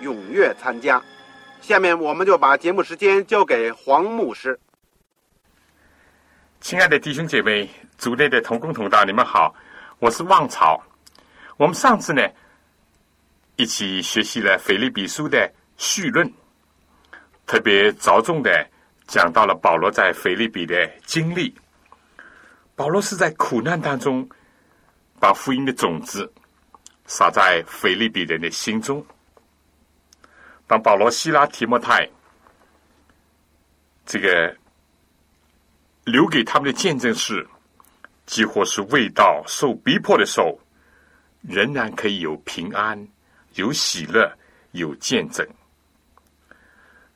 [0.00, 1.02] 踊跃参加。
[1.60, 4.58] 下面我们就把节目时间交给黄牧师。
[6.60, 9.54] 亲爱的弟兄姐妹、组内的同工同道，你们好，
[9.98, 10.82] 我是旺草。
[11.56, 12.22] 我们上次呢
[13.56, 16.30] 一起学习了腓立比书的序论，
[17.46, 18.66] 特别着重的
[19.06, 21.54] 讲到了保罗在腓立比的经历。
[22.74, 24.26] 保罗是在苦难当中，
[25.18, 26.32] 把福音的种子
[27.06, 29.04] 撒在腓利比人的心中。
[30.70, 32.08] 当保罗、希拉、提莫泰
[34.06, 34.56] 这个
[36.04, 37.44] 留给他们的见证是，
[38.24, 40.56] 几乎是未到受逼迫的时候，
[41.42, 43.04] 仍然可以有平安、
[43.54, 44.32] 有喜乐、
[44.70, 45.44] 有见证。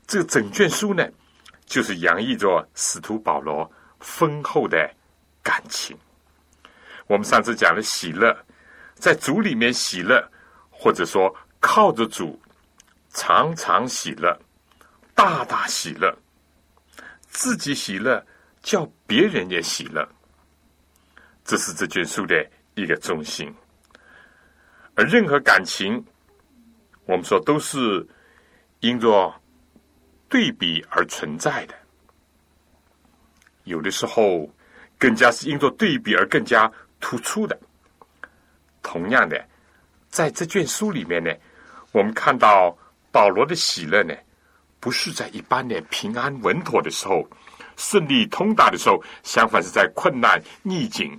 [0.05, 1.09] 这整卷书呢，
[1.65, 4.93] 就是洋溢着使徒保罗丰厚的。
[5.45, 5.97] 感情，
[7.07, 8.35] 我们上次讲了喜乐，
[8.95, 10.27] 在主里面喜乐，
[10.71, 12.41] 或者说靠着主
[13.15, 14.39] 常常喜乐，
[15.15, 16.15] 大大喜乐，
[17.31, 18.23] 自己喜乐，
[18.61, 20.07] 叫别人也喜乐，
[21.43, 23.51] 这是这卷书的一个中心。
[24.95, 26.05] 而任何感情，
[27.07, 28.07] 我们说都是
[28.81, 29.35] 因着
[30.29, 31.75] 对比而存在的，
[33.65, 34.47] 有的时候。
[34.97, 37.59] 更加是因着对比而更加突出的。
[38.81, 39.45] 同样的，
[40.09, 41.31] 在这卷书里面呢，
[41.93, 42.75] 我们看到
[43.15, 44.13] 保罗的喜乐呢，
[44.81, 47.25] 不是在一般的平安稳妥的时候、
[47.77, 51.17] 顺利通达的时候，相反是在困难逆境，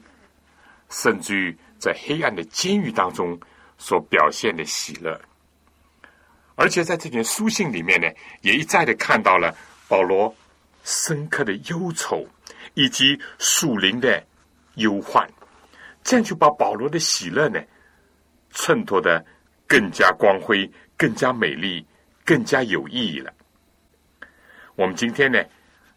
[0.90, 3.40] 甚至于在黑暗的监狱当中
[3.78, 5.18] 所表现的喜乐。
[6.56, 8.08] 而且在这卷书信里面呢，
[8.42, 9.56] 也一再的看到了
[9.88, 10.36] 保罗
[10.84, 12.28] 深刻的忧愁。
[12.78, 14.22] 以及属灵的
[14.74, 15.26] 忧患，
[16.04, 17.58] 这样就把保罗的喜乐呢
[18.52, 19.26] 衬托的
[19.66, 21.86] 更加光辉、更加美丽、
[22.24, 23.34] 更加有意义了。
[24.76, 25.44] 我们今天呢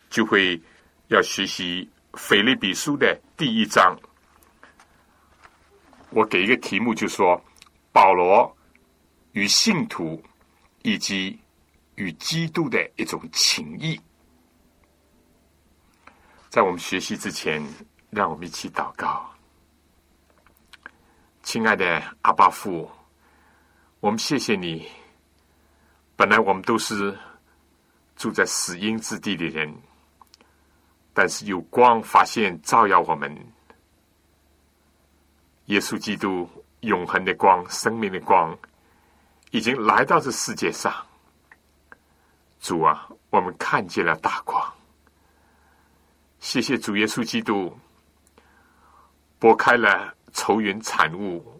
[0.09, 0.61] 就会
[1.09, 3.97] 要学习腓利比书的第一章。
[6.11, 7.43] 我给一个题目，就说
[7.93, 8.57] 保罗
[9.33, 10.23] 与信徒
[10.83, 11.39] 以及
[11.97, 14.01] 与基督的一种情谊。
[16.49, 17.63] 在我们学习之前，
[18.11, 19.31] 让我们一起祷告。
[21.43, 22.91] 亲爱的阿巴父，
[24.01, 24.89] 我们谢谢你。
[26.15, 27.19] 本来我们都是
[28.15, 29.75] 住在死荫之地的人，
[31.13, 33.37] 但是有光发现照耀我们。
[35.65, 36.49] 耶稣基督
[36.81, 38.57] 永恒的光、生命的光，
[39.51, 40.95] 已经来到这世界上。
[42.61, 44.73] 主啊，我们看见了大光。
[46.39, 47.77] 谢谢主耶稣基督，
[49.41, 51.58] 拨开了愁云惨雾，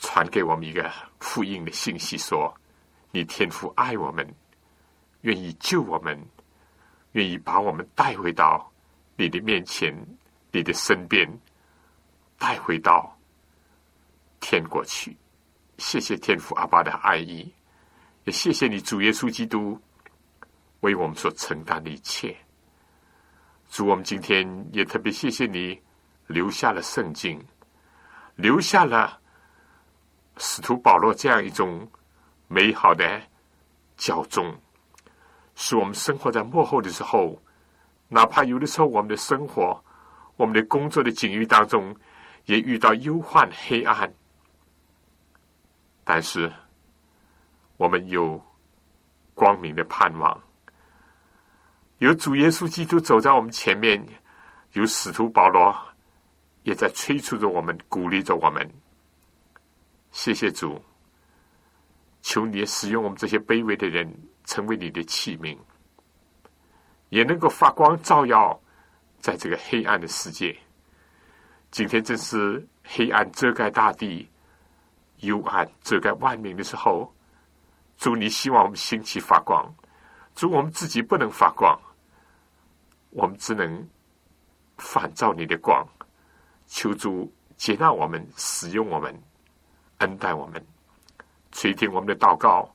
[0.00, 0.90] 传给我们一个
[1.20, 2.52] 福音的信息：说
[3.12, 4.26] 你天父爱我们，
[5.20, 6.18] 愿意救我们，
[7.12, 8.72] 愿意把我们带回到
[9.16, 9.94] 你的面前、
[10.50, 11.30] 你的身边，
[12.38, 13.14] 带回到
[14.40, 15.16] 天国去。
[15.76, 17.52] 谢谢天父阿爸的爱意，
[18.24, 19.78] 也谢谢你主耶稣基督
[20.80, 22.34] 为我们所承担的一切。
[23.68, 25.78] 主，我们今天也特别谢谢你
[26.26, 27.38] 留下了圣经，
[28.36, 29.19] 留下了
[30.36, 31.86] 使徒保罗这样一种
[32.48, 33.20] 美好的
[33.96, 34.54] 教宗，
[35.54, 37.40] 使我们生活在幕后的时候，
[38.08, 39.82] 哪怕有的时候我们的生活、
[40.36, 41.94] 我们的工作的境遇当中
[42.46, 44.12] 也遇到忧患、黑暗，
[46.02, 46.50] 但是
[47.76, 48.42] 我们有
[49.34, 50.40] 光明的盼望。
[51.98, 54.02] 有主耶稣基督走在我们前面，
[54.72, 55.76] 有使徒保罗
[56.62, 58.68] 也在催促着我们，鼓励着我们。
[60.12, 60.82] 谢谢主，
[62.22, 64.12] 求你使用我们这些卑微的人，
[64.44, 65.56] 成为你的器皿，
[67.08, 68.60] 也能够发光照耀
[69.18, 70.56] 在这个黑暗的世界。
[71.70, 74.28] 今天正是黑暗遮盖大地、
[75.18, 77.12] 幽暗遮盖万民的时候。
[77.96, 79.72] 主，你希望我们兴起发光，
[80.34, 81.78] 主，我们自己不能发光，
[83.10, 83.88] 我们只能
[84.78, 85.86] 反照你的光。
[86.66, 89.14] 求主接纳我们，使用我们，
[90.00, 90.62] 恩待我们，
[91.52, 92.70] 垂听我们的祷告。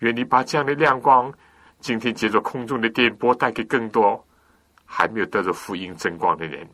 [0.00, 1.32] 愿你把这样的亮光，
[1.78, 4.26] 今天借着空中的电波，带给更多
[4.84, 6.68] 还没有得着福音真光的人。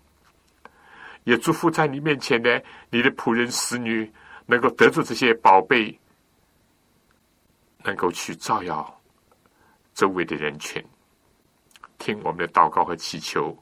[1.25, 4.11] 也祝福在你面前的你的仆人、使女，
[4.47, 5.99] 能够得着这些宝贝。
[7.85, 9.01] 能够去照耀
[9.93, 10.81] 周围的人群，
[11.99, 13.61] 听我们的祷告和祈求，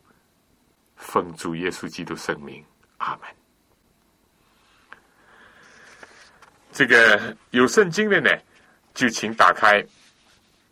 [0.95, 2.63] 奉主耶稣基督圣名，
[2.99, 3.40] 阿门。
[6.81, 8.31] 这个有圣经的呢，
[8.95, 9.85] 就请打开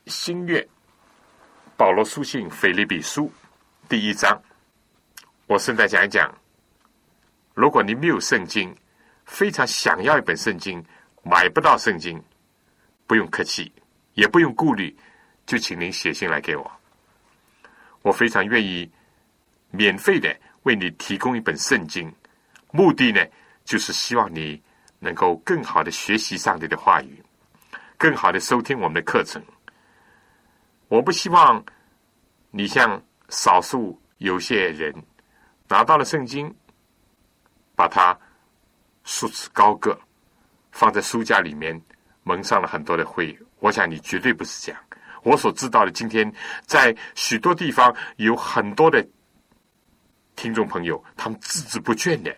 [0.06, 0.66] 新月
[1.76, 3.30] 保罗书信腓立比书
[3.90, 4.40] 第一章。
[5.46, 6.34] 我顺带讲一讲，
[7.52, 8.74] 如果你没有圣经，
[9.26, 10.82] 非常想要一本圣经，
[11.22, 12.18] 买不到圣经。
[13.06, 13.70] 不用客气，
[14.14, 14.96] 也不用顾虑，
[15.44, 16.72] 就请您写信来给我。
[18.00, 18.90] 我非常愿意
[19.70, 22.10] 免费的为你提供一本圣经，
[22.70, 23.22] 目的呢，
[23.66, 24.58] 就是希望你
[24.98, 27.22] 能够更好的学习上帝的话语，
[27.96, 29.42] 更好的收听我们的课程。
[30.88, 31.64] 我不希望
[32.50, 34.94] 你像少数有些人
[35.68, 36.54] 拿到了圣经，
[37.74, 38.18] 把它
[39.04, 39.98] 束之高阁，
[40.72, 41.80] 放在书架里面。
[42.24, 44.78] 蒙上了很多的灰，我想你绝对不是这样。
[45.22, 46.30] 我所知道的，今天
[46.66, 49.02] 在许多地方有很多的
[50.36, 52.36] 听众朋友，他们孜孜不倦的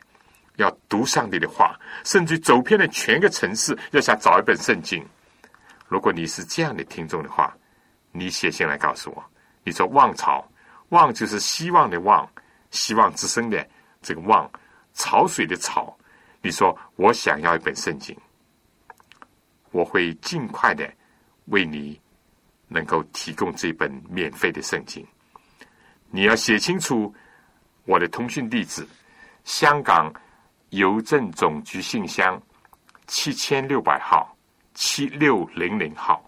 [0.56, 5.04] 要读上帝的话，甚至走遍了全个城市，要想找一本圣经。
[5.88, 7.56] 如果你是这样的听众的话，
[8.12, 9.24] 你写信来告诉我，
[9.64, 10.46] 你说“望潮
[10.90, 12.28] ”，“望”就是希望的“望”，
[12.70, 13.66] 希望之声的
[14.02, 14.50] 这个“望”，
[14.94, 15.96] 潮水的“潮”。
[16.42, 18.16] 你说我想要一本圣经。
[19.72, 20.92] 我会尽快的
[21.46, 22.00] 为你
[22.66, 25.06] 能够提供这本免费的圣经。
[26.10, 27.14] 你要写清楚
[27.84, 28.84] 我的通讯地址：
[29.44, 30.12] 香港
[30.70, 32.40] 邮政总局信箱
[33.06, 34.36] 七千六百号
[34.74, 36.22] 七六零零号。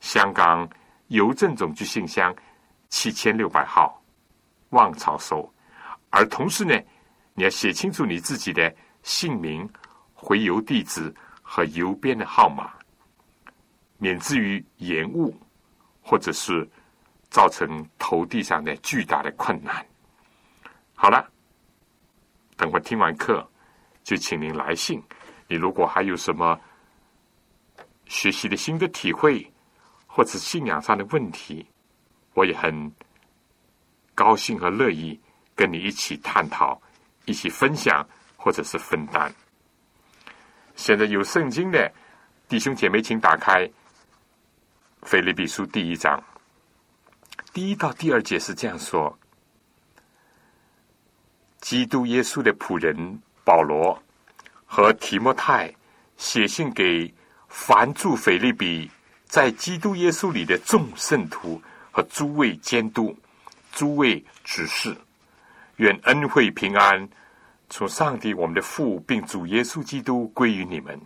[0.00, 0.68] 香港
[1.08, 2.34] 邮政总局信箱
[2.88, 4.02] 七千六百号，
[4.70, 5.48] 望潮收。
[6.10, 6.74] 而同时呢，
[7.34, 9.68] 你要写清楚你自己的姓名、
[10.12, 11.14] 回邮地址。
[11.46, 12.72] 和邮编的号码，
[13.98, 15.36] 免至于延误，
[16.02, 16.66] 或者是
[17.28, 19.86] 造成投递上的巨大的困难。
[20.94, 21.30] 好了，
[22.56, 23.46] 等会听完课，
[24.04, 25.02] 就请您来信。
[25.48, 26.58] 你如果还有什么
[28.06, 29.50] 学习的新的体会，
[30.06, 31.66] 或者信仰上的问题，
[32.34, 32.92] 我也很
[34.14, 35.18] 高兴和乐意
[35.56, 36.80] 跟你一起探讨、
[37.24, 38.06] 一起分享，
[38.36, 39.34] 或者是分担。
[40.76, 41.92] 现在有圣经的
[42.48, 43.66] 弟兄姐妹，请打开
[45.02, 46.22] 《腓立比书》第一章，
[47.52, 49.18] 第一到第二节是这样说：
[51.60, 53.96] 基督耶稣的仆人保罗
[54.66, 55.72] 和提摩太
[56.16, 57.12] 写信给
[57.48, 58.90] 凡住腓立比
[59.26, 61.60] 在基督耶稣里的众圣徒
[61.92, 63.16] 和诸位监督、
[63.72, 64.96] 诸位执事，
[65.76, 67.08] 愿恩惠平安。
[67.70, 71.00] 从上帝我们的父，并主耶稣基督归于你们，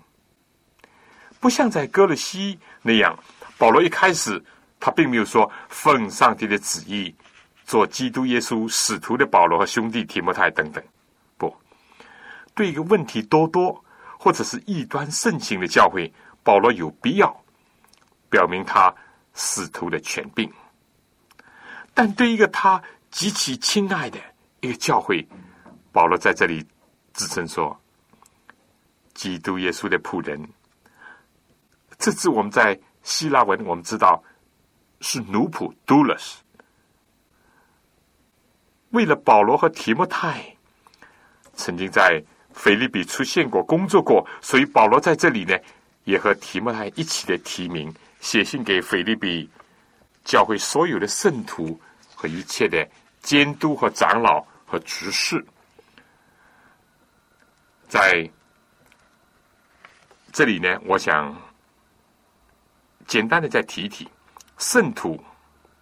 [1.41, 3.19] 不像在哥勒西那样，
[3.57, 4.43] 保罗一开始
[4.79, 7.15] 他并没有说奉上帝的旨意
[7.65, 10.83] 做基督耶稣使徒的保罗和兄弟提摩太等等。
[12.59, 13.85] 对一个问题多多
[14.19, 16.13] 或者是异端盛行的教会，
[16.43, 17.45] 保罗有必要
[18.29, 18.93] 表明他
[19.33, 20.51] 使徒的权柄；
[21.95, 24.19] 但对一个他极其亲爱的
[24.59, 25.25] 一个教会，
[25.93, 26.67] 保罗在这里
[27.13, 27.81] 自称说
[29.15, 30.37] ：“基督耶稣的仆人。”
[31.97, 34.21] 这字我们在希腊文我们知道
[35.01, 36.43] 是奴仆 d o u l s。
[38.91, 40.57] 为了保罗和提摩太
[41.55, 42.21] 曾经在
[42.59, 45.57] 菲利比出现过、工作过，所以保罗在这里呢，
[46.03, 49.49] 也和提摩太一起的提名，写信给菲利比
[50.25, 51.81] 教会所有的圣徒
[52.17, 52.85] 和一切的
[53.23, 55.43] 监督和长老和执事。
[57.87, 58.29] 在
[60.33, 61.35] 这里呢，我想
[63.07, 64.07] 简单的再提一提，
[64.59, 65.23] 圣徒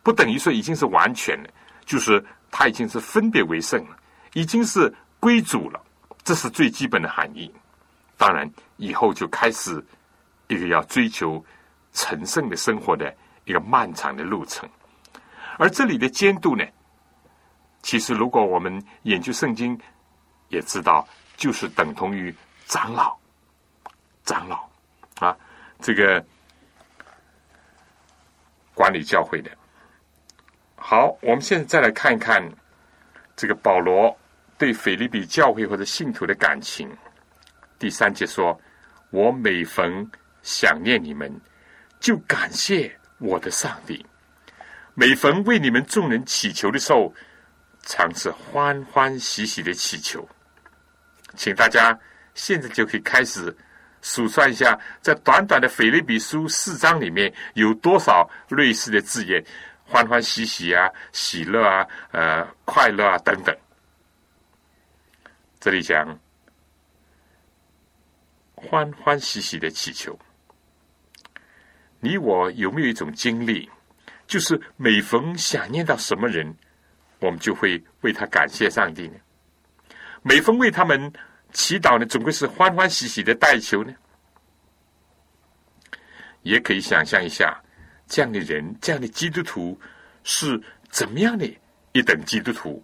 [0.02, 1.48] 不等于说已经是完全的，
[1.86, 3.96] 就是他已经是分别为圣了，
[4.34, 5.82] 已经是归主了，
[6.26, 7.48] 这是最基本的含义。
[8.16, 9.80] 当然，以后就开始
[10.48, 11.42] 一个要追求
[11.92, 13.14] 成圣的生活的
[13.44, 14.68] 一个漫长的路程。
[15.56, 16.64] 而这里的监督呢，
[17.80, 19.78] 其实如果我们研究圣经，
[20.48, 21.06] 也知道
[21.36, 22.34] 就是等同于
[22.66, 23.16] 长老，
[24.24, 24.68] 长老
[25.20, 25.36] 啊，
[25.78, 26.26] 这个
[28.74, 29.50] 管理教会的。
[30.74, 32.42] 好，我们现在再来看一看
[33.36, 34.18] 这个保罗
[34.58, 36.90] 对腓利比教会或者信徒的感情。
[37.78, 38.58] 第三节说
[39.10, 40.08] ：“我每逢
[40.42, 41.30] 想念你们，
[42.00, 44.04] 就感谢我的上帝；
[44.94, 47.12] 每逢为你们众人祈求的时候，
[47.82, 50.26] 常是欢欢喜喜的祈求。”
[51.36, 51.98] 请大家
[52.34, 53.54] 现在就可以开始
[54.00, 59.44] 数算一下，在短短的腓利比书四章里面有多少类似的字眼。
[59.88, 63.56] 欢欢喜喜啊，喜乐啊，呃，快乐啊，等等。
[65.66, 66.16] 这里讲
[68.54, 70.16] 欢欢喜喜的祈求。
[71.98, 73.68] 你我有没有一种经历，
[74.28, 76.54] 就是每逢想念到什么人，
[77.18, 79.16] 我们就会为他感谢上帝呢？
[80.22, 81.12] 每逢为他们
[81.52, 83.92] 祈祷呢，总归是欢欢喜喜的代求呢？
[86.42, 87.60] 也可以想象一下。
[88.06, 89.76] 这样的人，这样的基督徒
[90.22, 91.44] 是怎么样的
[91.90, 92.80] 一等基督徒？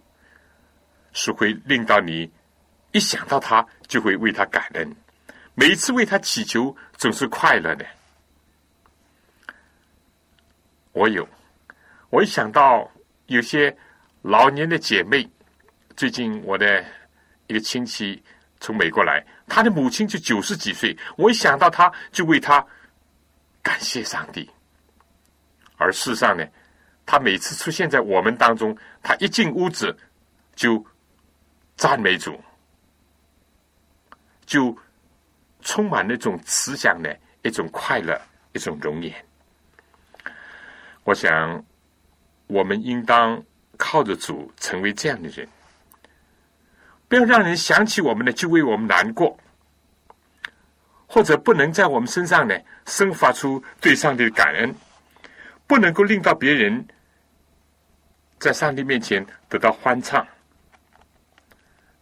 [1.13, 2.29] 是会令到你
[2.93, 4.95] 一想到他就会为他感恩，
[5.55, 7.85] 每次为他祈求总是快乐的。
[10.91, 11.27] 我有，
[12.11, 12.89] 我一想到
[13.25, 13.75] 有些
[14.21, 15.27] 老年的姐妹，
[15.97, 16.85] 最近我的
[17.47, 18.23] 一个亲戚
[18.59, 22.63] 从美国来，他的母亲就九十几岁，我一想到他就为他
[23.63, 24.47] 感谢上帝。
[25.77, 26.45] 而事实上呢，
[27.07, 29.97] 他每次出现在我们当中，他一进屋子
[30.55, 30.85] 就
[31.75, 32.39] 赞美主，
[34.53, 34.77] 就
[35.61, 38.15] 充满那种慈祥的一种快乐、
[38.51, 39.11] 一种容颜。
[41.03, 41.65] 我想，
[42.45, 43.43] 我们应当
[43.77, 45.49] 靠着主成为这样的人，
[47.07, 49.35] 不要让人想起我们呢就为我们难过，
[51.07, 52.55] 或者不能在我们身上呢
[52.85, 54.71] 生发出对上帝的感恩。
[55.65, 56.87] 不能够令到别人
[58.37, 60.23] 在上帝面前得到欢畅。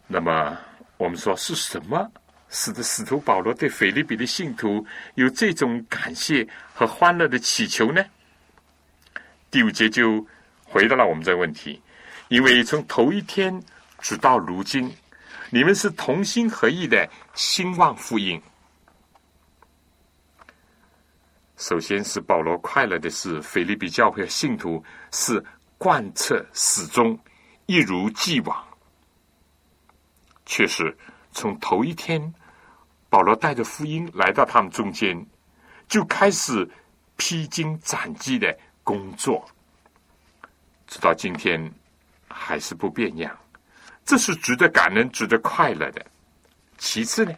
[0.06, 0.58] 那么，
[0.98, 2.12] 我们说是什么
[2.52, 8.06] 使得使徒保罗对腓利比的信徒有这种感谢和欢乐的祈求呢？
[9.50, 10.24] 第五节就
[10.64, 11.82] 回答了我们这个问题：
[12.28, 13.60] 因为从头一天
[14.00, 14.94] 直到如今，
[15.50, 18.40] 你们是同心合意的兴旺福音。
[21.58, 25.44] 首先是保罗快乐的是，菲利比教会信徒是
[25.78, 27.18] 贯彻始终，
[27.66, 28.68] 一如既往。
[30.46, 30.98] 确实，
[31.32, 32.34] 从头一天，
[33.12, 35.24] 保罗带着福音来到他们中间，
[35.90, 36.66] 就开始
[37.18, 39.46] 披荆斩棘的工作，
[40.88, 41.62] 直到今天
[42.30, 43.38] 还是不变样。
[44.06, 46.02] 这是值得感恩、值得快乐的。
[46.78, 47.34] 其次呢？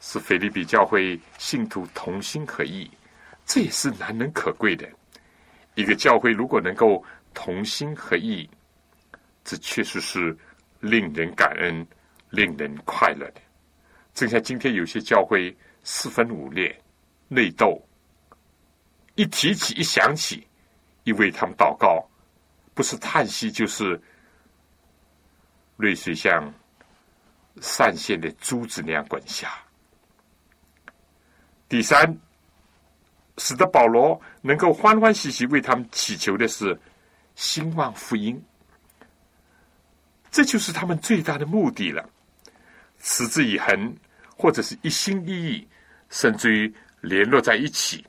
[0.00, 2.90] 是菲利比教会信徒同心合意，
[3.46, 4.86] 这也是难能可贵的。
[5.76, 8.46] 一个教会如果能够同心合意，
[9.42, 10.36] 这确实是
[10.80, 11.86] 令人感恩、
[12.28, 13.40] 令人快乐的。
[14.14, 16.80] 正像今天有些教会四分五裂、
[17.26, 17.84] 内斗，
[19.16, 20.46] 一提起、一想起，
[21.02, 22.08] 一为他们祷告，
[22.74, 24.00] 不是叹息，就是
[25.78, 26.52] 泪水像
[27.60, 29.52] 散线的珠子那样滚下。
[31.68, 32.16] 第三，
[33.38, 36.78] 使得保罗能够欢欢喜喜为他们祈求的是
[37.34, 38.40] 兴旺福音，
[40.30, 42.08] 这就是他们最大的目的了。
[43.00, 43.94] 持之以恒，
[44.36, 45.68] 或者是一心一意，
[46.10, 48.04] 甚至于联络在一起。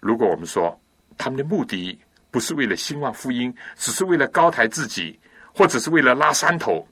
[0.00, 0.78] 如果我们说
[1.16, 1.98] 他们的目的
[2.30, 5.18] 不是为了兴旺福音，只是为了高抬自己，
[5.54, 6.86] 或者是为了拉山头，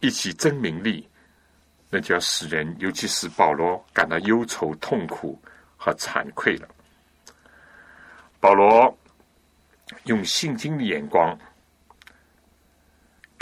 [0.00, 1.08] 一起争名利。
[1.90, 5.38] 那就要使人，尤其是保罗感到忧愁、痛苦
[5.76, 6.66] 和惭愧了。
[8.40, 8.96] 保罗
[10.04, 11.38] 用信经的眼光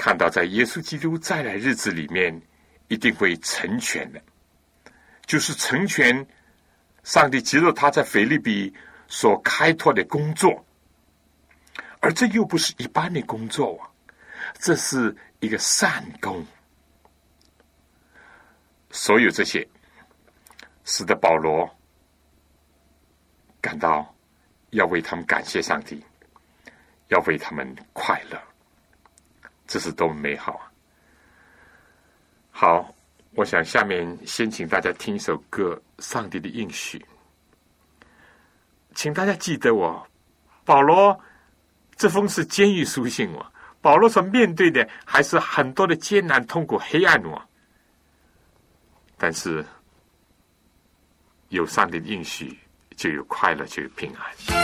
[0.00, 2.34] 看到，在耶稣基督再来日子里面，
[2.88, 4.22] 一定会成全的，
[5.26, 6.26] 就是成全
[7.04, 8.74] 上帝接受他在腓利比
[9.08, 10.64] 所开拓的工作，
[12.00, 13.92] 而这又不是一般的工作啊，
[14.58, 16.42] 这是一个善功。
[18.90, 19.68] 所有这些，
[20.86, 21.68] 使得保罗
[23.60, 24.14] 感到
[24.70, 26.02] 要为他们感谢上帝，
[27.08, 28.42] 要为他们快乐，
[29.70, 30.66] 这是多么美好啊！
[32.50, 32.94] 好，
[33.36, 36.98] 我想下面先请大家听一首歌《上帝的应许》，
[38.96, 40.04] 请大家记得我
[40.64, 41.16] 保罗
[41.94, 43.46] 这封是监狱书信哦，
[43.80, 47.40] 保罗所面对的还是很多的艰难、痛苦、黑暗哦。
[49.16, 49.64] 但是
[51.50, 52.58] 有上帝的应许，
[52.96, 54.59] 就有快乐，就有平安。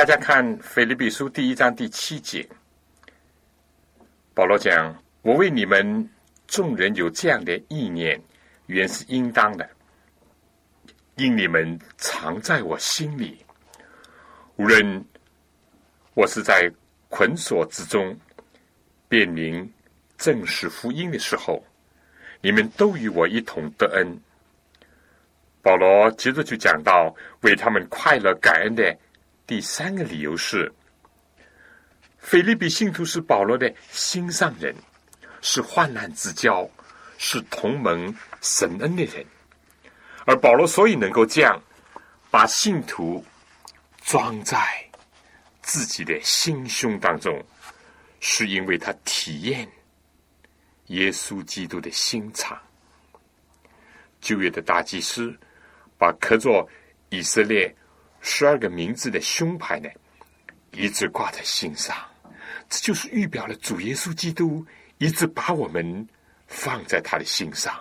[0.00, 2.48] 大家看《腓立比书》第一章第七节，
[4.32, 6.08] 保罗讲：“我为你们
[6.46, 8.18] 众人有这样的意念，
[8.64, 9.70] 原是应当的，
[11.16, 13.44] 因你们藏在我心里。
[14.56, 15.04] 无论
[16.14, 16.72] 我是在
[17.10, 18.18] 捆锁之中
[19.06, 19.70] 辨明
[20.16, 21.62] 正式福音的时候，
[22.40, 24.18] 你们都与我一同得恩。”
[25.60, 28.96] 保罗接着就讲到为他们快乐感恩的。
[29.50, 30.72] 第三个理由是，
[32.18, 34.72] 菲利比信徒是保罗的心上人，
[35.40, 36.70] 是患难之交，
[37.18, 39.26] 是同盟神恩的人。
[40.24, 41.60] 而保罗所以能够这样
[42.30, 43.24] 把信徒
[44.04, 44.88] 装在
[45.62, 47.44] 自己的心胸当中，
[48.20, 49.68] 是因为他体验
[50.86, 52.56] 耶稣基督的心肠。
[54.20, 55.36] 旧约的大祭司
[55.98, 56.70] 把刻作
[57.08, 57.74] 以色列。
[58.20, 59.88] 十二个名字的胸牌呢，
[60.72, 61.96] 一直挂在心上，
[62.68, 64.64] 这就是预表了主耶稣基督
[64.98, 66.06] 一直把我们
[66.46, 67.74] 放在他的心上。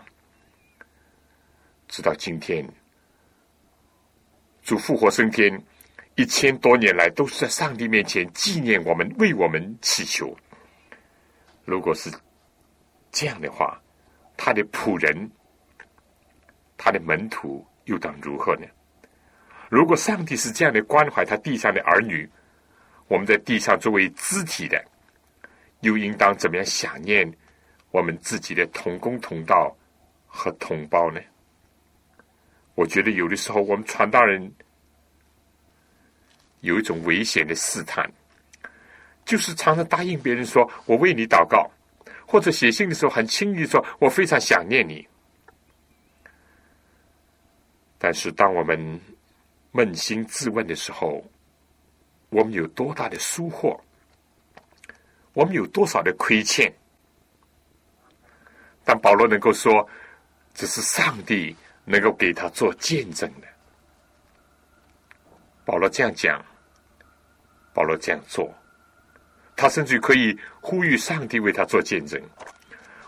[1.88, 2.66] 直到今天，
[4.64, 5.62] 主复活升天
[6.16, 10.36] 一千多年来，都是在上帝面前纪念我们，为我们祈求。
[11.66, 12.12] 如果是
[13.12, 13.82] 这样的话，
[14.38, 15.30] 他的仆人、
[16.78, 18.66] 他的门徒又当如何呢？
[19.70, 22.28] 如果上帝是这样的关怀他地上的儿女，
[23.08, 24.84] 我们在地上作为肢体的，
[25.82, 27.32] 又应当怎么样想念
[27.92, 29.76] 我们自己的同工同道
[30.28, 31.22] 和同胞呢？
[32.76, 34.52] 我觉得有的时候我们传道人
[36.62, 38.10] 有一种危险的试探，
[39.26, 41.70] 就是常常答应别人说“我为你祷告”，
[42.26, 45.08] 或者写信的时候很轻易说“我非常想念你”。
[48.00, 49.00] 但是当我们
[49.74, 51.24] 扪心自问的时候，
[52.30, 53.80] 我们有多大的疏忽？
[55.34, 56.74] 我们有多少的亏欠？
[58.84, 59.88] 但保罗能够说，
[60.54, 61.56] 只是上帝。
[61.86, 63.48] 能够给他做见证的，
[65.66, 66.40] 保罗这样讲，
[67.74, 68.54] 保罗这样做，
[69.56, 72.22] 他甚至可以呼吁上帝为他做见证。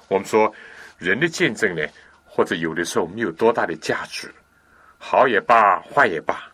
[0.07, 0.51] 我们说，
[0.97, 1.87] 人的见证呢，
[2.25, 4.33] 或者有的时候没有多大的价值，
[4.97, 6.50] 好也罢，坏也罢，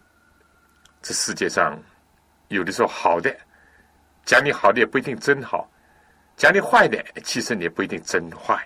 [1.07, 1.81] 这世界上
[2.49, 3.33] 有的时候好的
[4.25, 5.71] 讲你好的也不一定真好，
[6.35, 8.61] 讲你坏的其实你也不一定真坏。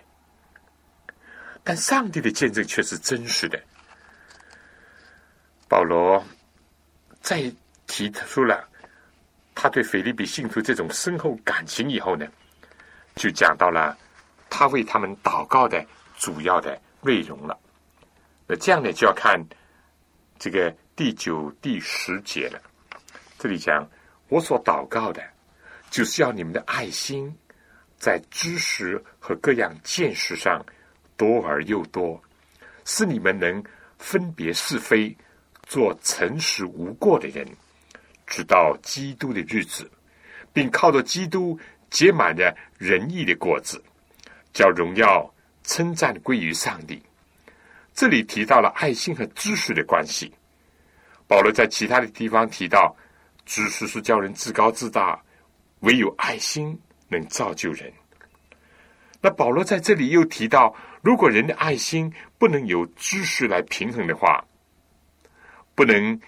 [1.63, 3.61] 但上帝的见证却是真实的。
[5.69, 6.25] 保罗
[7.21, 7.43] 在
[7.85, 8.67] 提出了
[9.53, 12.25] 他对腓利比信徒这种深厚感情以后呢，
[13.13, 13.95] 就讲到了
[14.49, 15.85] 他为他们祷告的
[16.17, 17.55] 主要的内容了。
[18.47, 19.39] 那这样呢，就要看
[20.39, 22.61] 这个第九、第十节了。
[23.39, 23.89] 这里讲
[24.27, 25.19] 我所祷告的，
[25.89, 27.35] 就是要你们的爱心
[27.97, 30.63] 在知识和各样见识上。
[31.17, 32.21] 多而又多，
[32.85, 33.63] 是你们能
[33.97, 35.17] 分别是非、
[35.63, 37.47] 做诚实无过的人，
[38.27, 39.89] 直到基督的日子，
[40.53, 41.59] 并靠着基督
[41.89, 43.83] 结满了仁义的果子，
[44.53, 45.27] 叫荣耀
[45.63, 47.01] 称赞归于上帝。
[47.91, 50.31] 这里提到了爱心和知识的关系。
[51.31, 52.93] 保罗在其他的地方提到，
[53.45, 55.17] 知识是叫人自高自大，
[55.79, 57.89] 唯有爱心能造就人。
[59.21, 60.75] 那保罗在这里又提到。
[61.01, 64.43] 如果人的爱心不能由知识来平衡的话，
[65.73, 66.19] 不能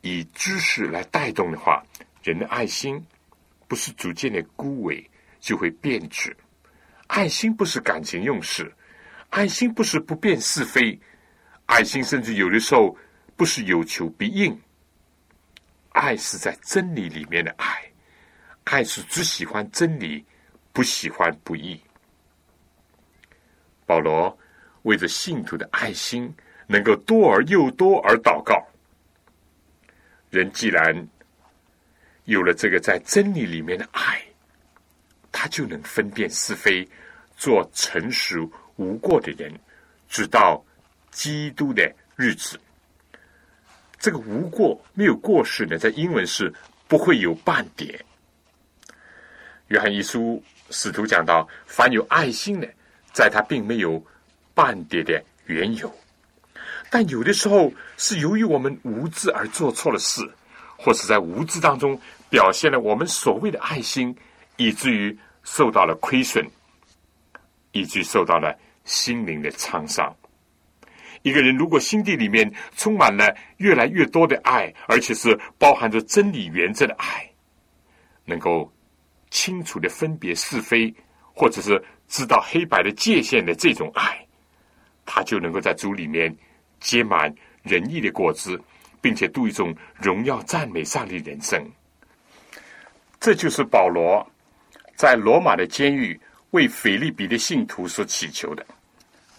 [0.00, 1.84] 以知识来带动的话，
[2.22, 3.00] 人的爱心
[3.68, 5.04] 不是逐渐的枯萎，
[5.38, 6.34] 就会变质。
[7.06, 8.74] 爱心不是感情用事，
[9.28, 10.98] 爱心不是不辨是非，
[11.66, 12.96] 爱心甚至有的时候
[13.38, 14.60] 不是有求必应。
[15.90, 17.90] 爱是在真理里面的爱，
[18.64, 20.24] 爱是只喜欢真理，
[20.72, 21.80] 不喜欢不义。
[23.86, 24.36] 保罗
[24.82, 26.34] 为着信徒的爱心
[26.66, 28.60] 能够多而又多而祷告。
[30.30, 31.08] 人既然
[32.24, 34.20] 有了这个在真理里面的爱，
[35.30, 36.86] 他就能分辨是非，
[37.36, 39.52] 做成熟无过的人，
[40.08, 40.62] 直到
[41.12, 42.60] 基督的日子。
[43.98, 46.52] 这个无过没有过失呢，在英文是
[46.86, 48.04] 不会有半点。
[49.68, 52.68] 约翰一书使徒讲到，凡有爱心的。
[53.10, 54.00] 在他并没有
[54.54, 55.92] 半点的缘由，
[56.88, 60.22] 但有的时候是由于我们无知而做错了事，
[60.76, 64.14] 或是在无知当中表现了我们所谓的爱心，
[64.56, 66.46] 以至于受到了亏损，
[67.72, 70.14] 以至于受到了心灵的创伤。
[71.22, 77.28] 一个人如果心地里面充满了越来越多的爱，而且是包含着真理原则的爱，
[78.24, 78.72] 能够
[79.30, 80.94] 清楚的分别是非，
[81.32, 81.82] 或者是。
[82.10, 84.26] 知道黑白的界限的这种爱，
[85.04, 86.34] 他就能够在主里面
[86.80, 87.30] 结满
[87.62, 88.58] 仁义的果子，
[89.02, 91.62] 并且度一种荣耀赞美上帝人生。
[93.20, 94.26] 这就是保罗
[94.96, 96.18] 在罗马的监狱
[96.52, 98.64] 为腓利比的信徒所祈求的。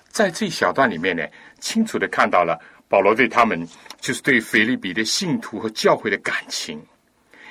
[0.09, 1.25] 在这一小段里面呢，
[1.59, 3.67] 清楚的看到了保罗对他们，
[4.01, 6.85] 就是对腓利比的信徒和教会的感情，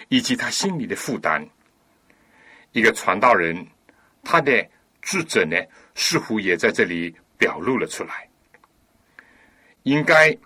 [0.09, 1.45] 以及他心里的负担。
[2.73, 3.67] 一个传道人，
[4.23, 4.69] 他的。
[5.01, 5.57] 智者呢，
[5.95, 8.29] 似乎也在这里表露了出来。
[9.85, 10.37] 应该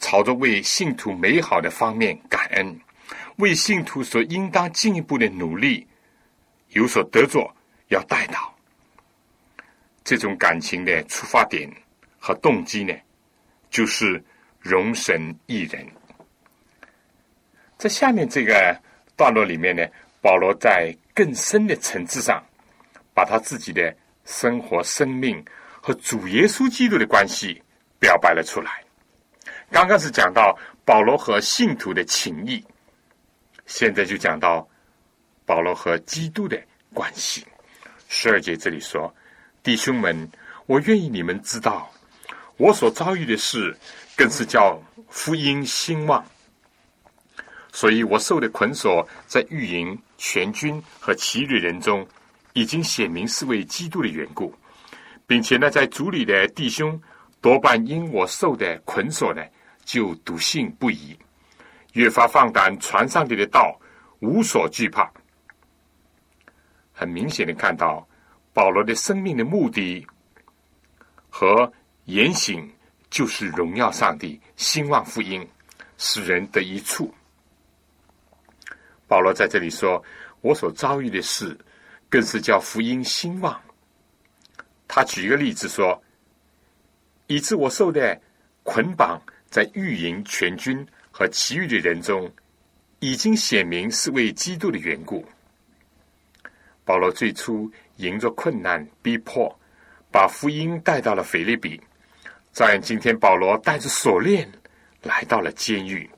[0.00, 2.80] 朝着为信徒美好的方面感恩，
[3.36, 5.86] 为信徒所应当进一步的努力
[6.70, 7.54] 有所得着，
[7.88, 8.52] 要带到
[10.08, 11.70] 这种感情的出发点
[12.18, 12.94] 和动机呢，
[13.68, 14.24] 就是
[14.58, 15.86] 容神一人。
[17.76, 18.74] 在下面这个
[19.16, 19.86] 段落里面呢，
[20.22, 22.42] 保罗在更深的层次上。
[23.14, 23.92] 把他自己的
[24.24, 25.44] 生活、生命
[25.82, 27.60] 和主耶稣基督的关系
[27.98, 28.80] 表白了出来。
[29.72, 32.64] 刚刚是讲到保罗和信徒的情谊，
[33.66, 34.64] 现在就讲到
[35.44, 36.62] 保罗和基督的
[36.94, 37.44] 关系。
[38.08, 39.12] 十二节这里说
[39.68, 40.26] ：“弟兄们，
[40.64, 41.92] 我愿意你们知道，
[42.56, 43.76] 我所遭遇的事，
[44.16, 46.24] 更是叫福音兴旺。
[47.70, 52.08] 所以我受的捆锁，在御营全军和其余人中，
[52.54, 54.54] 已经显明是为基督的缘故，
[55.26, 56.98] 并且呢，在主里的弟兄
[57.42, 59.44] 多半因我受的捆锁呢。”
[59.84, 61.14] 就笃信不疑，
[61.92, 63.78] 越发放胆传上帝的道，
[64.20, 65.12] 无所惧怕。
[66.90, 68.07] 很明显的看到
[68.58, 70.04] 保罗的生命的目的
[71.30, 71.72] 和
[72.06, 72.68] 言行，
[73.08, 75.48] 就是荣耀上帝、兴旺福音，
[75.96, 77.14] 使人得一处。
[79.06, 80.04] 保罗在这里说
[80.42, 81.56] ：“我所遭遇的事，
[82.08, 83.62] 更是叫福音兴旺。”
[84.88, 86.02] 他举一个例子说
[87.28, 88.20] ：“以致我受的
[88.64, 92.28] 捆绑。”在御营全军和其余的人中，
[92.98, 95.24] 已经显明是为基督的缘故。
[96.84, 99.56] 保罗最初迎着困难逼迫，
[100.10, 101.80] 把福音带到了腓利比。
[102.52, 104.50] 照样，今天保罗带着锁链
[105.02, 106.08] 来到了监狱。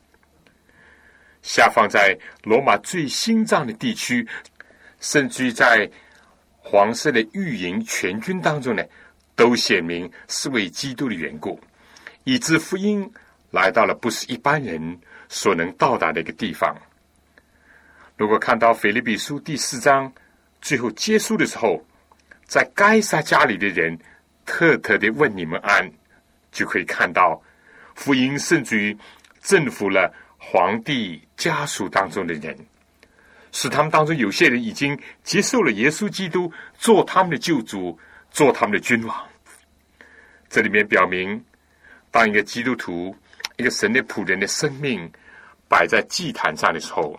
[1.42, 4.26] 下放在罗马最心脏的地区，
[5.00, 5.90] 甚至于在
[6.58, 8.82] 黄色的御营全军当中呢，
[9.34, 11.58] 都显明是为基督的缘故。
[12.24, 13.10] 以致福音
[13.50, 16.76] 来到了不是一般人所能到达的一个地方。
[18.16, 20.12] 如果看到腓立比书第四章
[20.60, 21.84] 最后结束的时候，
[22.44, 23.98] 在该撒家里的人
[24.44, 25.90] 特特的问你们安，
[26.50, 27.40] 就可以看到
[27.94, 28.96] 福音甚至于
[29.42, 32.56] 征服了皇帝家属当中的人，
[33.52, 37.98] 使他们当中有些人已经接受了耶稣基督做他们的救主，
[38.30, 39.26] 做他们的君王。
[40.48, 41.42] 这里面表明。
[42.12, 43.14] 当一个基督徒、
[43.56, 45.08] 一个神的仆人的生命
[45.68, 47.16] 摆在祭坛上的时候，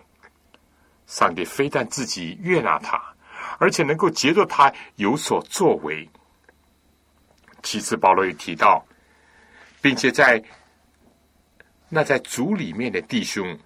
[1.06, 3.02] 上帝非但自己悦纳他，
[3.62, 6.08] 而且能够接着他有所作为。
[7.62, 8.84] 其次，保罗也提到，
[9.80, 10.42] 并且在
[11.88, 13.56] 那在主里面的弟兄，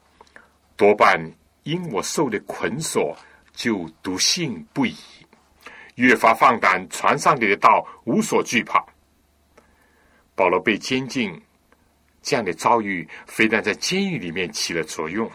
[0.77, 1.19] 多半
[1.63, 3.17] 因我受的捆锁，
[3.55, 4.95] 就笃信不已，
[5.95, 8.85] 越发放胆传上帝的道，无所惧怕。
[10.35, 11.41] 保罗被监禁，
[12.21, 15.31] 这样的遭遇非但在监狱里面起了作用，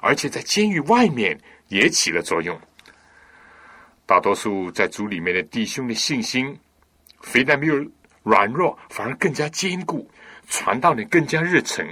[0.00, 2.58] 而且在监狱外面也起了作用。
[4.06, 6.56] 大多数在主里面的弟兄的信心，
[7.20, 7.84] 非但没有
[8.22, 10.08] 软弱，反而更加坚固，
[10.48, 11.84] 传道呢更加热诚。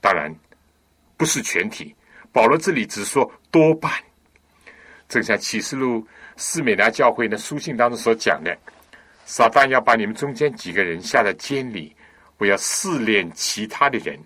[0.00, 0.34] 当然，
[1.16, 1.94] 不是全体。
[2.32, 3.92] 保罗这里只说多半，
[5.08, 6.06] 正像启示录
[6.36, 8.56] 四美达教会的书信当中所讲的。
[9.24, 11.94] 撒旦要把你们中间几个人下在监里，
[12.38, 14.18] 我要试炼其他的人。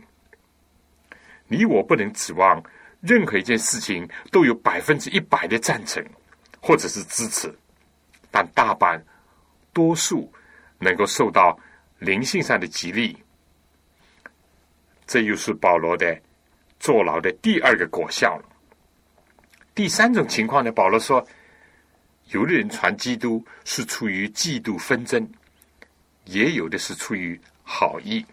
[1.49, 2.63] 你我不能指望
[3.01, 6.03] 任何一件事情都有百分之一百的赞成
[6.63, 7.53] 或者是支持，
[8.31, 9.05] 但大半
[9.75, 10.33] 多数
[10.79, 11.59] 能够受到
[11.99, 13.15] 灵性上的激励。
[15.07, 16.19] 这又是保罗的
[16.81, 18.45] 坐牢的第二个果效了。
[19.75, 21.23] 第三种情况呢，保罗说。
[22.29, 25.29] 有的人传基督是出于嫉妒纷争，
[26.25, 28.25] 也有的是出于好意。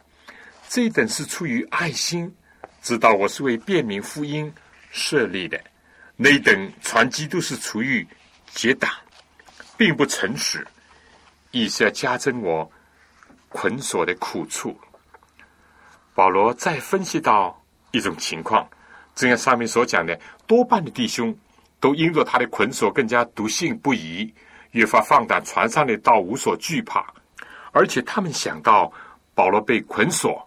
[0.69, 2.33] 这一等是出于爱心，
[2.81, 4.53] 知道我是为便民福音
[4.89, 5.57] 设立的；
[6.15, 8.07] 那一等传基督是出于
[8.61, 8.91] 结党，
[9.77, 10.67] 并不诚实，
[11.51, 12.69] 意是要加增我
[13.47, 14.77] 捆锁的苦处。
[16.13, 17.57] 保罗再分析到
[17.91, 18.69] 一种情况，
[19.15, 21.33] 正像上面所讲的，多半的弟兄。
[21.79, 24.29] 都因着他的捆锁更加笃信不疑，
[24.71, 27.05] 越发放胆船上的道无所惧怕，
[27.71, 28.91] 而且他们想到
[29.33, 30.45] 保罗被捆锁，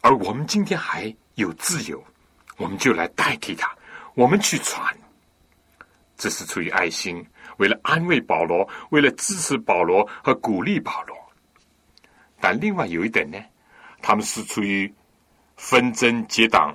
[0.00, 2.02] 而我们今天还有自由，
[2.56, 3.70] 我们就来代替他，
[4.14, 4.82] 我们去传。
[6.16, 7.22] 这是出于爱心，
[7.60, 11.14] 为了安慰保罗，为了支持保罗和鼓励保罗。
[12.40, 13.38] 但另外有一点呢，
[14.00, 14.90] 他们是出于
[15.58, 16.74] 纷争结党、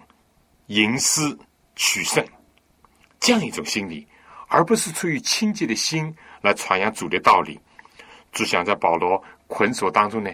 [0.68, 1.36] 营私
[1.76, 2.24] 取胜。
[3.20, 4.08] 这样一种心理，
[4.48, 7.60] 而不是出于清洁的心来传扬主的道理，
[8.32, 10.32] 只想在保罗捆锁当中呢，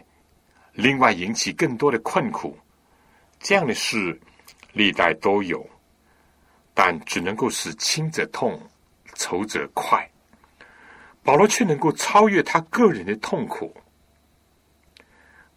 [0.74, 2.60] 另外引起更多的困苦。
[3.40, 4.20] 这样的事
[4.74, 5.66] 历代都有，
[6.74, 8.62] 但只能够使亲者痛，
[9.16, 10.06] 仇者快。
[11.24, 13.74] 保罗却能够超越他个人的痛苦。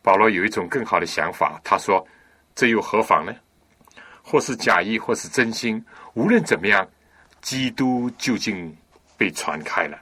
[0.02, 2.06] 保罗有一种更好的想法，他说
[2.54, 3.34] ：“这又何妨呢？
[4.22, 6.86] 或是假意，或是真心，无论怎么样。”
[7.44, 8.74] 基督究竟
[9.18, 10.00] 被传开了，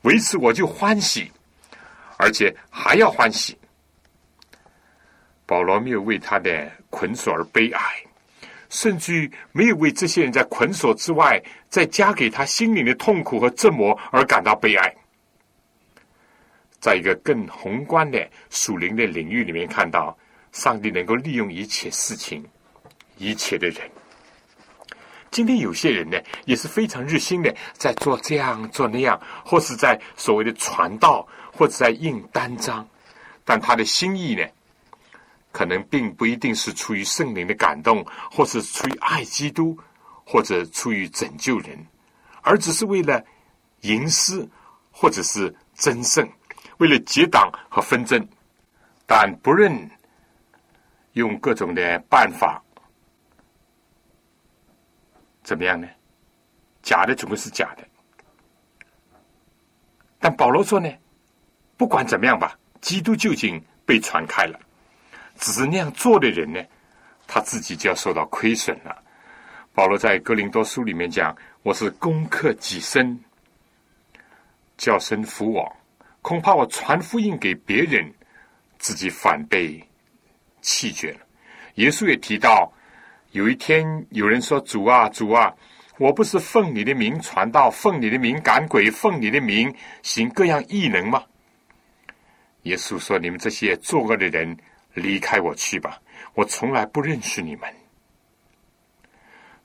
[0.00, 1.30] 为此我就欢喜，
[2.16, 3.56] 而且还要欢喜。
[5.46, 7.80] 保罗没有为他的捆锁而悲哀，
[8.72, 14.94] 甚至于没有为这些人在捆锁之外再加给他心灵的痛苦和折磨而感到悲哀。
[16.80, 20.16] 在一个更宏观的属灵的领域里面，看到
[20.52, 22.42] 上帝能够利用一切事情、
[23.18, 23.78] 一切的人。
[25.30, 32.88] 今天有些人呢，也是非常热心的，在做这样做那样，或是在所谓的传道，或者在印单张，
[33.44, 34.42] 但他的心意呢，
[35.52, 39.78] 可能并不一定是出于圣灵的感动，或是出于爱基督，
[40.24, 41.86] 或者出于拯救人，
[42.40, 43.22] 而只是为了
[43.82, 44.48] 吟诗，
[44.90, 46.28] 或者是争胜，
[46.78, 48.26] 为了结党和纷争，
[49.06, 49.90] 但不论
[51.12, 52.62] 用各种的办法。
[55.42, 55.86] 怎么样呢？
[56.82, 57.86] 假的总归是假的，
[60.18, 60.88] 但保罗说呢，
[61.76, 64.58] 不管怎么样吧，基督究竟被传开了，
[65.42, 66.62] 只是那样做的人呢，
[67.26, 68.96] 他自己就要受到亏损了。
[69.74, 73.18] 保罗在哥林多书里面讲：“我是攻克己身，
[74.76, 75.76] 叫身服我，
[76.22, 78.08] 恐怕我传福音给别人，
[78.78, 79.82] 自己反被
[80.60, 81.20] 弃绝了。”
[81.74, 82.72] 耶稣也提到。
[83.32, 85.50] 有一天，有人说：“主啊，主啊，
[85.98, 91.22] 我不是奉你的名传道，奉你的名赶鬼，奉你的名行各样异能吗？”
[92.64, 94.54] 耶稣说：“你们这些作恶的人，
[94.94, 96.00] 离开我去吧，
[96.34, 97.68] 我从来不认识你们。”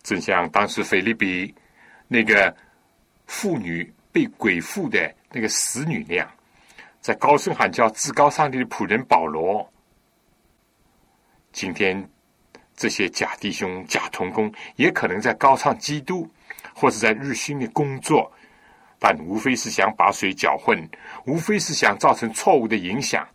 [0.04, 1.54] 正像当时菲利比
[2.08, 2.56] 那个
[3.26, 6.30] 妇女被鬼附的那个死女那样，
[7.02, 9.68] 在高声喊叫至高上帝的仆人保罗，
[11.52, 12.08] 今天。
[12.80, 16.30] 这些假弟兄、假童工也可能在高唱基督，
[16.76, 18.32] 或是在日新的工作，
[19.00, 20.88] 但无非是想把水搅混，
[21.26, 23.28] 无非是想造成错误的影响，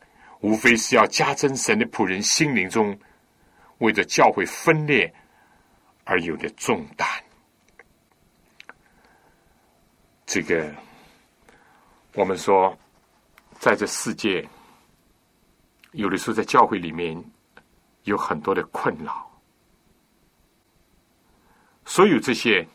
[0.42, 2.98] 无非是要加增神的仆人心灵中
[3.78, 5.12] 为着教会分裂
[6.04, 7.08] 而有的重担。
[10.26, 10.74] 这个，
[12.14, 12.76] 我们说，
[13.60, 14.48] 在这世界，
[15.92, 17.22] 有的时候在教会里面
[18.02, 19.30] 有很多的困扰。
[21.84, 22.66] 所有这些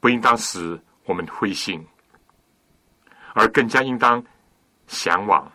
[0.00, 1.86] 不应当使我们灰心，
[3.34, 4.22] 而更加应当
[4.88, 5.50] 向往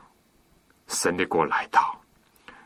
[0.92, 2.00] 神的国来到。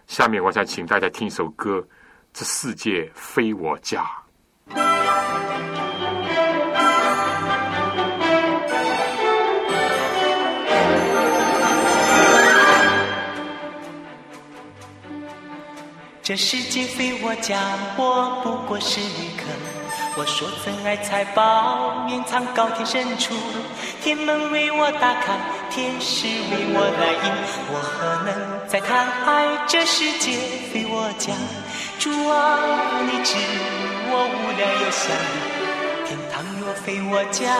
[0.08, 1.78] 下面，我想请大家听一首歌，
[2.34, 4.04] 《这世界非我家》。
[16.22, 17.60] 这世界非我家，
[17.98, 19.75] 我不过是旅客。
[20.18, 23.34] 我说怎爱财宝，面藏高天深处，
[24.02, 25.36] 天门为我打开，
[25.70, 27.28] 天使为我来迎。
[27.68, 28.32] 我何能
[28.66, 29.46] 再贪爱？
[29.68, 30.32] 这世界
[30.72, 31.34] 非我家。
[32.00, 32.64] 主啊，
[33.04, 33.36] 你知
[34.08, 36.08] 我无聊又想你。
[36.08, 37.52] 天堂若非我家，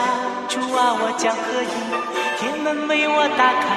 [0.48, 1.76] 主啊，我将何以？
[2.40, 3.76] 天门为我打开，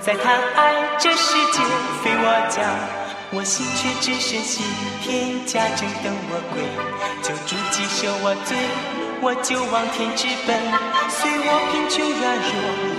[0.00, 0.06] 能？
[0.06, 1.60] 再谈爱，这世界
[2.02, 2.62] 非我家，
[3.32, 4.64] 我心却只深信
[5.02, 6.64] 天家正等我归。
[7.22, 8.56] 救主既赦我罪，
[9.20, 10.56] 我就往天之奔。
[11.10, 12.52] 虽我贫穷软弱，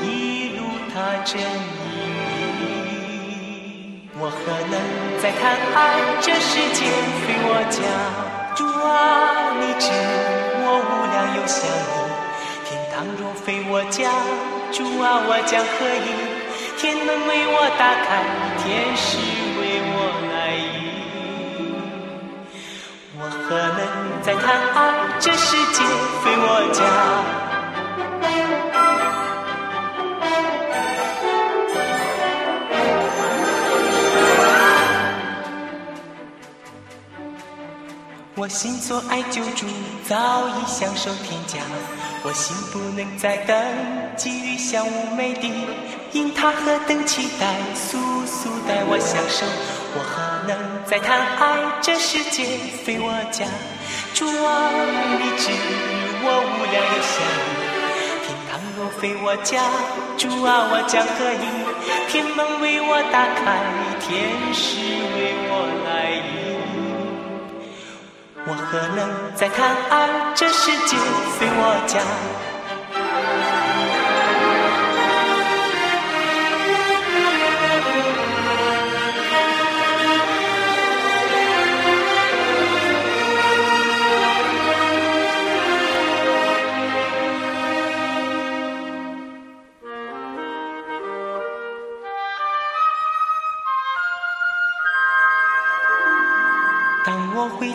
[0.06, 0.62] 一路
[0.94, 0.94] 踏
[1.26, 2.70] 真引
[4.20, 4.38] 我何
[4.70, 4.78] 能
[5.20, 5.42] 再谈
[5.74, 5.82] 爱，
[6.22, 6.86] 这世界
[7.26, 7.82] 非我家。
[8.56, 9.90] 主啊，你知
[10.64, 11.98] 我无量又想你。
[12.70, 14.06] 天堂若非我家，
[14.72, 16.41] 主啊，我将何以？
[16.82, 18.26] 天门为我打开，
[18.58, 19.20] 天使
[19.60, 19.62] 为
[19.94, 19.96] 我
[20.34, 20.90] 来迎。
[23.20, 23.80] 我何能
[24.24, 24.80] 再谈爱？
[25.20, 25.84] 这世界
[26.24, 26.82] 非我家。
[38.36, 39.66] 我心所爱救主，
[40.08, 41.60] 早已享受天家。
[42.24, 43.58] 我心不能再等，
[44.16, 45.52] 给予香无美的。
[46.14, 49.46] 因他何等期待，速速带我享受。
[49.96, 51.58] 我何能再贪爱？
[51.82, 52.46] 这世界
[52.86, 53.46] 非我家。
[54.14, 54.72] 主啊，
[55.20, 55.52] 你知
[56.24, 57.20] 我无聊的想。
[58.24, 59.60] 天堂若非我家，
[60.18, 61.46] 主啊，我将何以？
[62.08, 63.60] 天门为我打开，
[64.00, 64.80] 天使
[65.18, 65.81] 为我。
[68.44, 70.34] 我何能再贪爱？
[70.36, 70.98] 这世界
[71.38, 72.51] 非我家。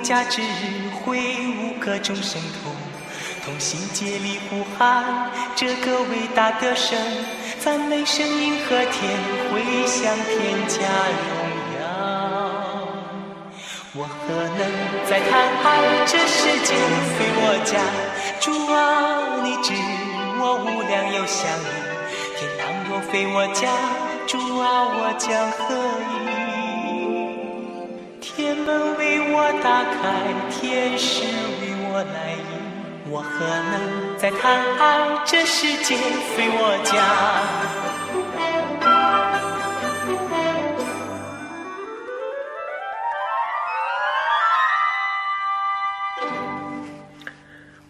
[0.07, 2.71] 家之日挥舞各种圣徒，
[3.45, 6.97] 同心竭力呼喊这个伟大的神，
[7.59, 9.19] 赞美声音和天
[9.51, 10.79] 回向天家
[11.27, 11.29] 荣
[11.81, 11.83] 耀。
[13.95, 14.63] 我何能
[15.11, 15.67] 再叹爱
[16.07, 16.77] 这世界
[17.19, 17.75] 非我家？
[18.39, 19.75] 主啊，你知
[20.39, 21.65] 我无量又相依。
[22.39, 23.67] 天堂若非我家，
[24.29, 26.36] 主啊，我将何意？
[28.67, 35.95] 门为我打开，天使为我来迎，我何能再贪爱这世界
[36.35, 36.93] 非我家？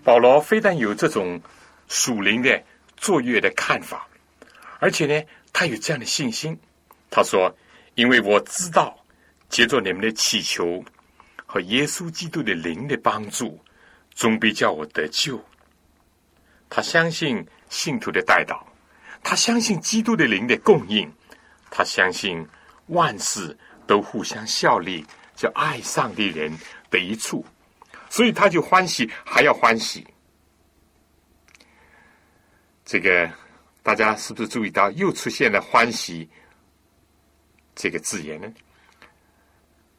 [0.05, 1.41] 保罗非但有这种
[1.89, 2.63] 属灵的
[2.99, 4.07] 卓越的看法，
[4.79, 6.61] 而且呢，他有这样的信心。
[7.11, 7.57] 他说
[7.97, 8.95] ：“因为我知道，
[9.49, 10.85] 接着你们的祈求
[11.45, 13.59] 和耶稣基督的灵的帮助，
[14.15, 15.43] 终必叫我得救。”
[16.69, 18.67] 他相信信徒的带导，
[19.23, 21.11] 他相信基督的灵的供应，
[21.71, 22.47] 他相信
[22.89, 26.53] 万事都互相效力，叫爱上的人
[26.91, 27.45] 得一处。
[28.11, 30.07] 所以他就欢喜，还要欢喜。
[32.85, 33.31] 这个
[33.83, 36.29] 大家是不是注意到又出现了“欢喜”
[37.75, 38.53] 这个字眼呢？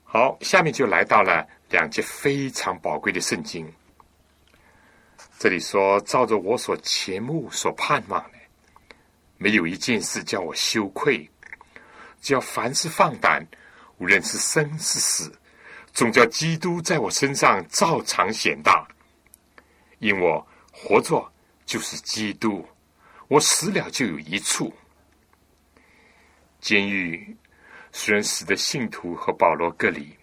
[0.09, 3.69] 好，下面就来到了两节非常宝贵的圣经。
[5.37, 8.37] 这里说：“照着我所切慕、所盼望的，
[9.37, 11.29] 没有一件事叫我羞愧。
[12.21, 13.45] 只要凡事放胆，
[13.97, 15.29] 无论是生是死。”
[15.93, 18.87] 总叫基督在我身上照常显大，
[19.99, 21.29] 因我活着
[21.65, 22.65] 就是基督，
[23.27, 24.71] 我死了就有一处。
[26.61, 27.35] 监狱
[27.97, 30.15] 虽然使得信徒和保罗隔离，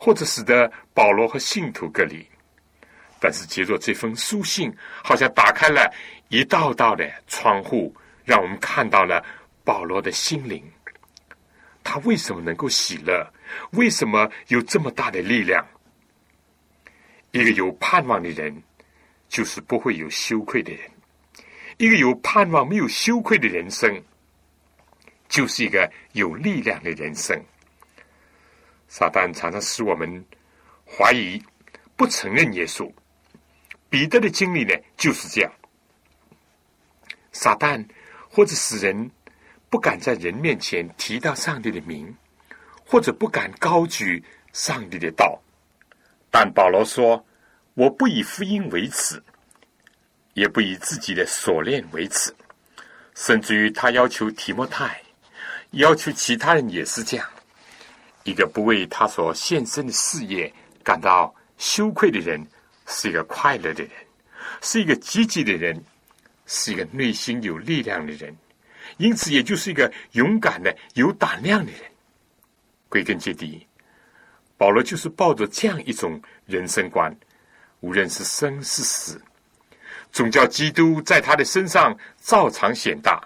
[0.00, 2.26] 或者使得保罗和信徒隔离，
[3.20, 4.74] 但是接着这封书信，
[5.04, 5.92] 好像打开了
[6.30, 7.94] 一道道的窗户，
[8.24, 9.22] 让我们看到了
[9.62, 10.64] 保罗的心灵。
[11.84, 13.30] 他为什么能够喜乐？
[13.72, 15.62] 为什么有这么大的力量？
[17.32, 18.62] 一个有盼望的人，
[19.28, 20.88] 就是不会有羞愧的人；
[21.76, 24.02] 一个有盼望、没有羞愧的人生，
[25.28, 27.40] 就是一个有力量的人生。
[28.88, 30.24] 撒旦常常使我们
[30.86, 31.42] 怀疑、
[31.96, 32.90] 不承认耶稣。
[33.88, 35.52] 彼得的经历呢，就是这样。
[37.32, 37.84] 撒旦
[38.28, 39.10] 或者使人。
[39.68, 42.16] 不敢在人面前提到上帝的名，
[42.86, 44.22] 或者不敢高举
[44.52, 45.38] 上帝的道。
[46.30, 47.26] 但保罗说
[47.74, 49.20] ：“我不以福音为耻，
[50.34, 52.32] 也不以自己的所练为耻。”
[53.16, 55.02] 甚至于他要求提摩太，
[55.76, 57.28] 要求其他人也是这样。
[58.24, 60.52] 一个不为他所献身的事业
[60.82, 62.44] 感到羞愧的人，
[62.86, 63.90] 是一个快乐的人，
[64.62, 65.80] 是一个积极的人，
[66.46, 68.34] 是一个内心有力量的人。
[68.96, 71.80] 因此，也就是一个勇敢的、有胆量的人。
[72.88, 73.66] 归根结底，
[74.56, 77.14] 保罗就是抱着这样一种人生观，
[77.80, 79.20] 无论是生是死，
[80.10, 83.22] 总叫基督在他的身上照常显大。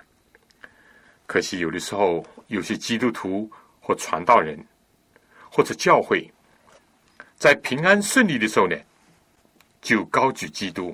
[1.26, 3.48] 可惜，有的时候，有些基督徒
[3.80, 4.58] 或传道人，
[5.50, 6.28] 或者教会，
[7.38, 8.76] 在平安顺利的时候呢，
[9.80, 10.92] 就高举基督；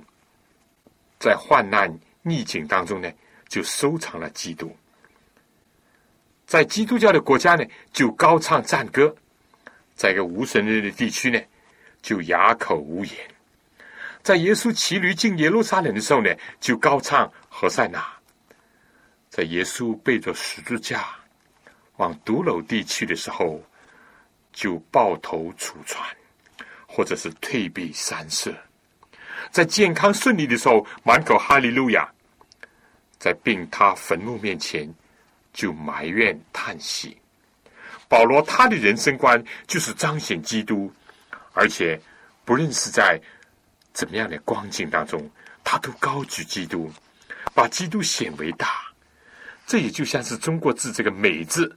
[1.19, 1.91] 在患难
[2.21, 3.11] 逆境当中呢，
[3.49, 4.77] 就收藏了基督，
[6.47, 9.09] 在基督教的国家呢，就高唱赞歌；
[9.95, 11.41] 在一个无神论的地区呢，
[12.03, 13.15] 就哑口无言；
[14.23, 16.31] 在耶稣骑驴进耶路撒冷的时候呢，
[16.61, 18.01] 就高唱何塞纳；
[19.31, 21.09] 在耶稣背着十字架
[21.97, 23.62] 往独楼地去的时候，
[24.53, 26.05] 就抱头楚传，
[26.86, 28.53] 或者是退避三舍；
[29.51, 32.09] 在健康顺利的时候，满口哈利路亚。
[33.18, 34.88] 在病榻坟墓面前，
[35.53, 37.16] 就埋怨叹息。
[38.09, 40.92] 保罗他的人生观就是彰显基督，
[41.55, 41.99] 而且
[42.44, 43.18] 不论是在
[43.94, 45.28] 怎么样的光景当中，
[45.64, 46.92] 他都高举基督，
[47.55, 48.68] 把基督显为大。
[49.66, 51.74] 这也就像是中国字这个“美”字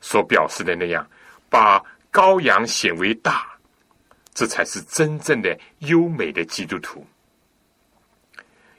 [0.00, 1.08] 所表示的那样，
[1.48, 1.82] 把
[2.12, 3.46] 羔羊显为大，
[4.34, 7.06] 这才是真正的优美的基督徒。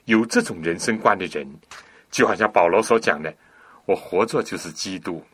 [0.04, 1.48] 有这种人生观的人。
[2.12, 3.34] 就好像保罗所讲的，
[3.86, 5.24] 我活着就是基督。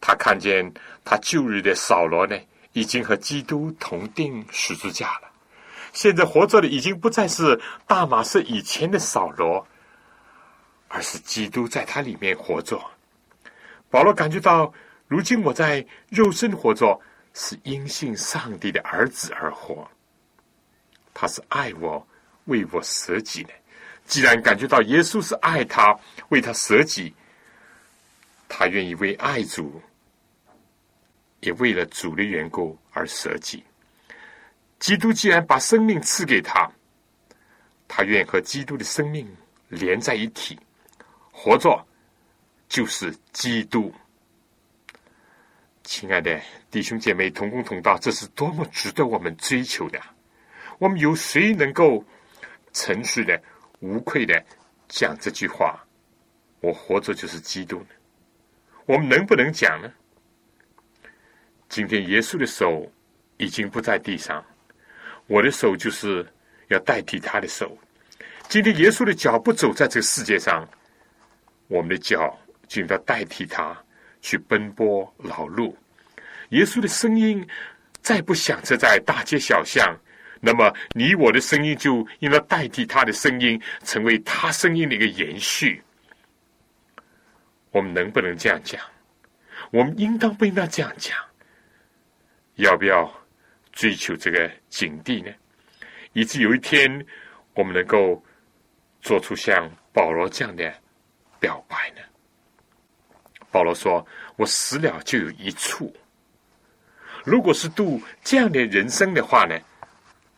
[0.00, 0.72] 他看见
[1.04, 2.38] 他旧日的扫罗呢，
[2.74, 5.28] 已经和基督同定十字架了。
[5.92, 9.66] 现在活着的已经不再是大马士以前的扫罗，
[10.86, 12.80] 而是基督在他里面活着。
[13.92, 14.72] 保罗感觉到，
[15.06, 16.98] 如今我在肉身活着，
[17.34, 19.86] 是因信上帝的儿子而活。
[21.12, 22.04] 他是爱我，
[22.46, 23.52] 为我舍己的。
[24.06, 25.94] 既然感觉到耶稣是爱他，
[26.30, 27.14] 为他舍己，
[28.48, 29.78] 他愿意为爱主，
[31.40, 33.62] 也为了主的缘故而舍己。
[34.78, 36.66] 基督既然把生命赐给他，
[37.86, 39.30] 他愿和基督的生命
[39.68, 40.58] 连在一起，
[41.30, 41.86] 活着
[42.72, 43.92] 就是基督。
[45.84, 50.00] 亲爱的弟兄姐妹，同工同道，这是多么值得我们追求的！
[50.78, 52.02] 我们有谁能够
[52.72, 53.38] 诚实的？
[53.80, 54.42] 无愧的
[54.88, 55.84] 讲这句话，
[56.60, 57.88] 我活着就是基督呢。
[58.86, 59.92] 我们能不能讲呢？
[61.68, 62.90] 今天耶稣的手
[63.36, 64.42] 已经不在地上，
[65.26, 66.26] 我的手就是
[66.68, 67.76] 要代替他的手。
[68.48, 70.66] 今天耶稣的脚不走在这个世界上，
[71.68, 72.38] 我们的脚
[72.80, 73.76] 就要代替他
[74.22, 75.74] 去奔波劳碌。
[76.50, 77.46] 耶稣的声音
[78.00, 79.94] 再不响彻在大街小巷。
[80.40, 85.82] 那么，你我的声音就应该代替他的声音，成为他声音的一个延续。
[87.70, 88.80] 我们能不能这样讲？
[89.70, 91.16] 我们应当不应当这样讲？
[92.56, 93.08] 要不要
[93.70, 95.30] 追求这个境地呢？
[96.12, 97.06] 以致有一天，
[97.54, 98.22] 我们能够
[99.00, 100.74] 做出像保罗这样的
[101.38, 102.02] 表白呢？
[103.52, 105.94] 保罗说：“我死了就有一处。
[107.24, 109.56] 如果是度这样的人生的话呢？”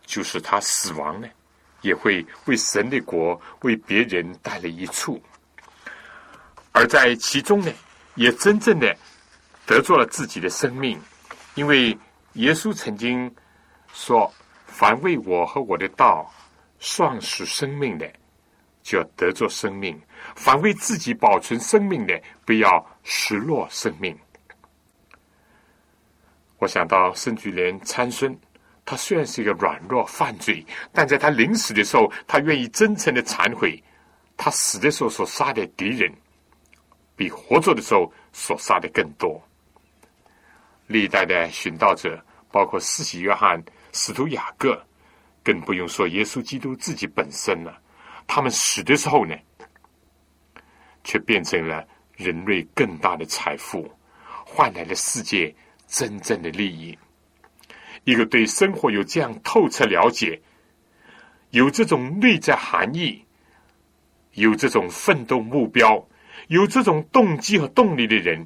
[0.07, 1.27] 就是他死亡呢，
[1.81, 5.19] 也会为神的国、为别人带来一处，
[6.71, 7.71] 而在其中呢，
[8.13, 8.95] 也真正的
[9.65, 11.01] 得做了自己的生命，
[11.55, 11.97] 因为
[12.33, 13.35] 耶稣曾经
[13.91, 14.31] 说
[14.67, 16.31] ：“凡为我和我的道
[16.79, 18.07] 丧失生命的，
[18.83, 19.95] 就要得做生命；
[20.35, 24.13] 凡为自己保存生命的，不要失落生命。”
[26.59, 28.37] 我想到圣举连参孙。
[28.87, 33.83] 他虽然是一个软弱犯罪，但在他临死的时候，他愿意真诚的忏悔。
[34.37, 36.13] 他死的时候所杀的敌人，
[37.15, 39.41] 比活着的时候所杀的更多。
[40.85, 43.59] 历代的殉道者，包括四喜约翰、
[43.91, 44.79] 使徒雅各，
[45.43, 47.81] 更不用说耶稣基督自己本身了。
[48.27, 49.35] 他们死的时候呢，
[51.03, 51.83] 却变成了
[52.15, 53.91] 人类更大的财富，
[54.45, 55.53] 换来了世界
[55.87, 56.97] 真正的利益。
[58.03, 60.41] 一个对生活有这样透彻了解，
[61.49, 63.25] 有这种内在含义，
[64.33, 66.07] 有这种奋斗目标，
[66.47, 68.45] 有这种动机和动力的人，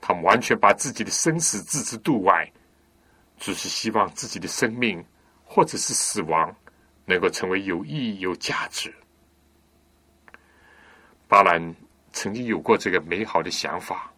[0.00, 2.50] 他们完全把自己的生死置之度外，
[3.38, 5.04] 只是希望自己的生命
[5.44, 6.54] 或者是死亡
[7.04, 8.92] 能够成为有意义、有价值。
[11.28, 11.74] 巴兰
[12.12, 14.12] 曾经有过这个美好的想法，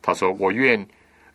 [0.00, 0.86] 他说：“我愿。”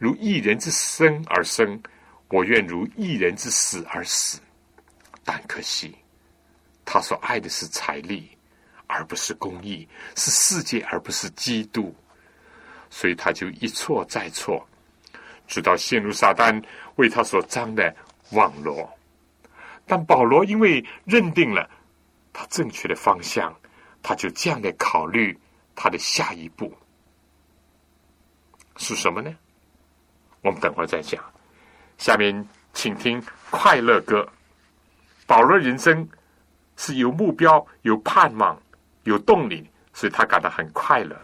[0.01, 1.79] 如一人之生而生，
[2.27, 4.39] 我愿如一人之死而死。
[5.23, 5.95] 但可惜，
[6.83, 8.35] 他所爱的是财力，
[8.87, 11.93] 而不是公义；是世界，而不是基督。
[12.89, 14.67] 所以他就一错再错，
[15.47, 16.59] 直到陷入撒旦
[16.95, 17.95] 为他所张的
[18.31, 18.89] 网罗。
[19.85, 21.69] 但保罗因为认定了
[22.33, 23.55] 他正确的方向，
[24.01, 25.37] 他就这样的考虑
[25.75, 26.73] 他的下一步
[28.77, 29.35] 是什么呢？
[30.41, 31.23] 我们等会儿再讲。
[31.97, 34.21] 下面请听《快乐歌》。
[35.27, 36.07] 保罗人生
[36.75, 38.59] 是有目标、有盼望、
[39.03, 41.15] 有动力，所以他感到很快乐。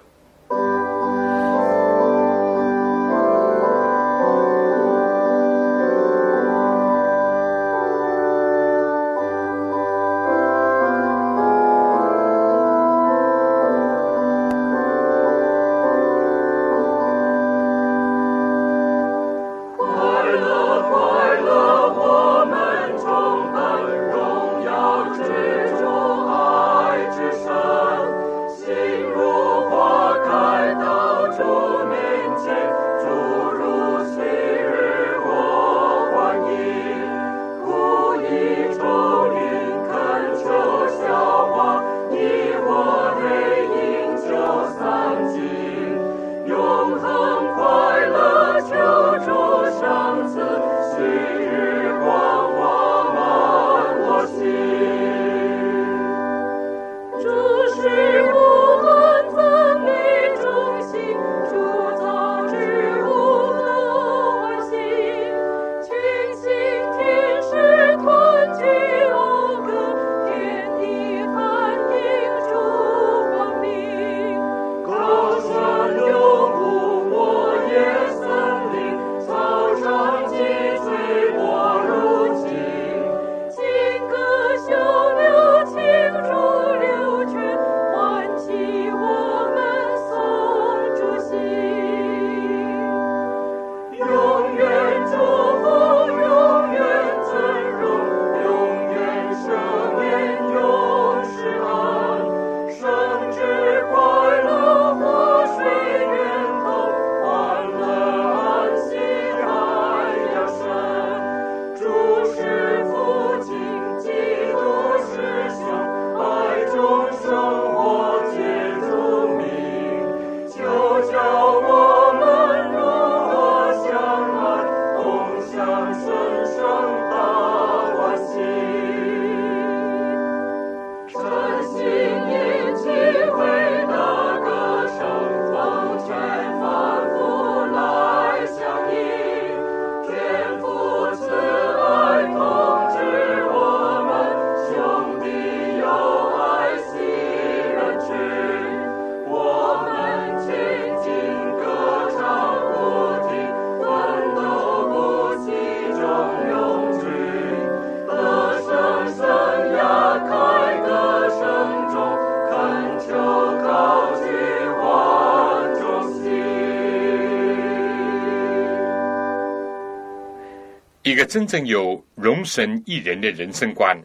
[171.27, 174.01] 真正有容神一人的人生观、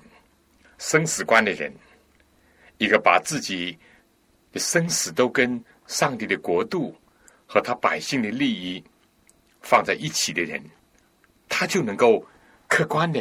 [0.79, 1.73] 生死观的人，
[2.79, 3.79] 一个把自己
[4.51, 6.95] 的生死都跟上帝的国度
[7.47, 8.83] 和他百姓的利益
[9.61, 10.61] 放在一起的人，
[11.49, 12.27] 他就能够
[12.66, 13.20] 客观的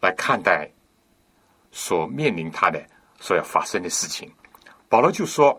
[0.00, 0.70] 来看待
[1.70, 2.84] 所面临他的
[3.18, 4.30] 所要发生的事情。
[4.90, 5.58] 保罗就说：“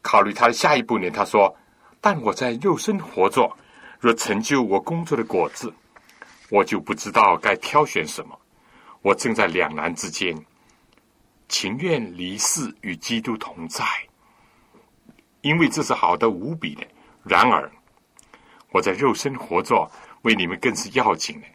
[0.00, 1.10] 考虑他的下一步呢？
[1.10, 1.54] 他说，
[2.00, 3.54] 但我在肉身活着，
[4.00, 5.70] 若成就我工作的果子，
[6.50, 8.38] 我就不知道该挑选什么。
[9.02, 10.34] 我正在两难之间，
[11.48, 13.84] 情愿离世与基督同在，
[15.42, 16.86] 因为这是好的无比的。
[17.22, 17.70] 然而，
[18.70, 19.90] 我在肉身活着，
[20.22, 21.46] 为你们更是要紧的。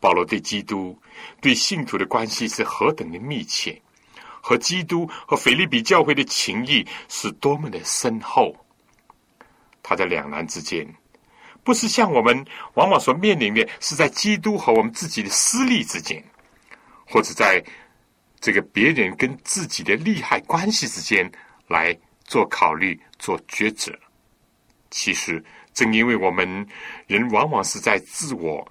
[0.00, 0.96] 保罗对基督、
[1.40, 3.80] 对信徒的关系是何等的密切。”
[4.40, 8.54] 和基督和腓利比教会的情谊是多么的深厚。
[9.82, 10.86] 他在两难之间，
[11.68, 12.46] 不是像我们
[12.76, 16.24] 往往所面临的，是在基督和我们自己的私利之间，
[17.06, 17.62] 或者在
[18.40, 21.30] 这个别人跟自己的利害关系之间
[21.66, 21.94] 来
[22.24, 23.92] 做考虑、做抉择。
[24.88, 25.44] 其实，
[25.74, 26.66] 正因为我们
[27.06, 28.66] 人往往是在自我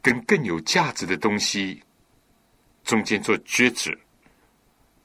[0.00, 1.82] 跟更有价值的东西
[2.84, 3.90] 中间做抉择。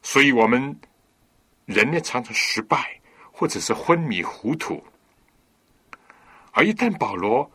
[0.03, 0.79] 所以，我们
[1.65, 4.79] 人呢常常失败，或者是昏迷糊涂。
[6.57, 7.47] 而一旦保罗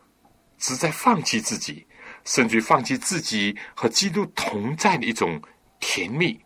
[0.57, 1.85] 只在放弃自己，
[2.23, 5.41] 甚至放弃自己和基督同在的一种
[5.81, 6.39] 甜蜜，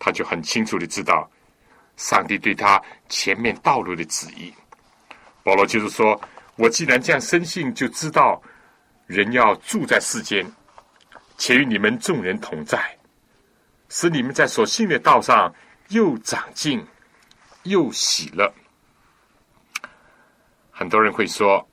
[0.00, 1.30] 他就很清楚的知道
[1.96, 4.52] 上帝对他前面道路的旨意。
[5.44, 6.20] 保罗就是说
[6.58, 8.42] ：“我既然这样深信，就知道
[9.06, 10.44] 人要住在世间，
[11.38, 12.84] 且与你们众人同在。”
[13.88, 15.54] 使你们在所信的道上
[15.90, 16.84] 又长进
[17.62, 18.52] 又喜乐。
[20.78, 21.66] 很多人会说：“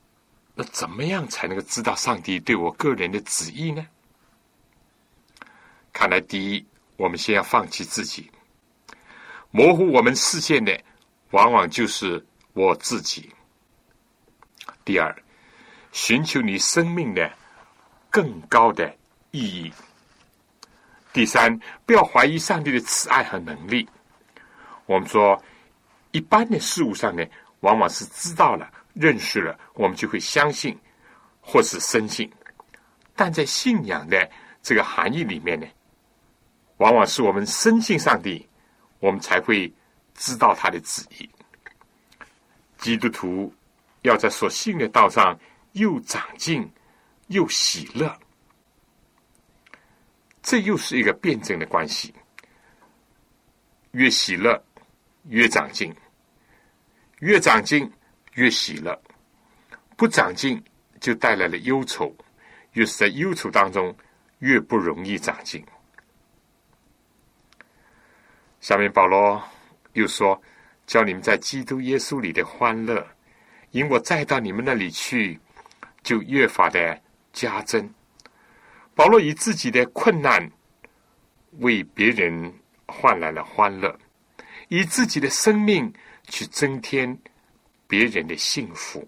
[0.56, 3.86] 那怎么样才能够知道上帝对我个人的旨意呢？”
[5.92, 8.30] 看来，第一，我们先要放弃自己，
[9.50, 10.82] 模糊我们视线的，
[11.32, 12.24] 往往就是
[12.54, 13.28] 我自己；
[14.86, 15.14] 第二，
[15.92, 17.30] 寻求你生命的
[18.08, 18.90] 更高的
[19.32, 19.70] 意义。
[21.12, 23.86] 第三，不要怀疑上帝的慈爱和能力。
[24.86, 25.40] 我们说，
[26.10, 27.22] 一般的事物上呢，
[27.60, 30.78] 往往是知道了、认识了，我们就会相信
[31.40, 32.26] 或是深信；
[33.14, 34.30] 但在信仰的
[34.62, 35.66] 这个含义里面呢，
[36.78, 38.48] 往往是我们深信上帝，
[39.00, 39.72] 我们才会
[40.14, 41.28] 知道他的旨意。
[42.78, 43.52] 基督徒
[44.02, 45.38] 要在所信的道上
[45.72, 46.70] 又长进
[47.28, 48.18] 又喜乐。
[50.42, 52.14] 这又是一个辩证的关系，
[53.92, 54.62] 越喜乐
[55.28, 55.94] 越长进，
[57.20, 57.90] 越长进
[58.34, 59.00] 越喜乐，
[59.96, 60.62] 不长进
[61.00, 62.14] 就带来了忧愁，
[62.72, 63.94] 越是在忧愁当中
[64.38, 65.64] 越不容易长进。
[68.60, 69.42] 下面保罗
[69.92, 70.40] 又说
[70.86, 73.06] ：“叫你们在基督耶稣里的欢乐，
[73.70, 75.38] 因我再到你们那里去，
[76.02, 77.00] 就越发的
[77.32, 77.92] 加增。”
[78.96, 80.50] 保罗以自己的困难
[81.58, 82.52] 为别人
[82.86, 83.98] 换来了欢乐，
[84.68, 85.92] 以自己的生命
[86.28, 87.16] 去增添
[87.86, 89.06] 别人的幸福。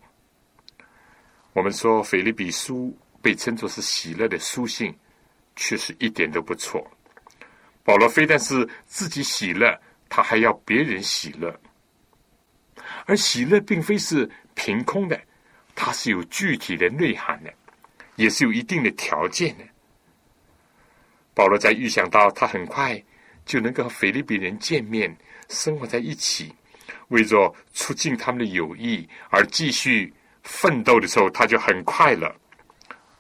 [1.53, 4.95] 我们说《腓利比书》被称作是喜乐的书信，
[5.57, 6.87] 确实一点都不错。
[7.83, 11.59] 保罗非但是自己喜乐，他还要别人喜乐，
[13.07, 15.21] 而喜乐并非是凭空的，
[15.75, 17.53] 它是有具体的内涵的，
[18.17, 19.65] 也是有一定的条件的。
[21.33, 23.03] 保罗在预想到他很快
[23.45, 25.17] 就能够和菲律宾人见面、
[25.49, 26.53] 生活在一起，
[27.09, 32.35] 为着促进他们的友谊而继续奋斗的时候，他就很快乐。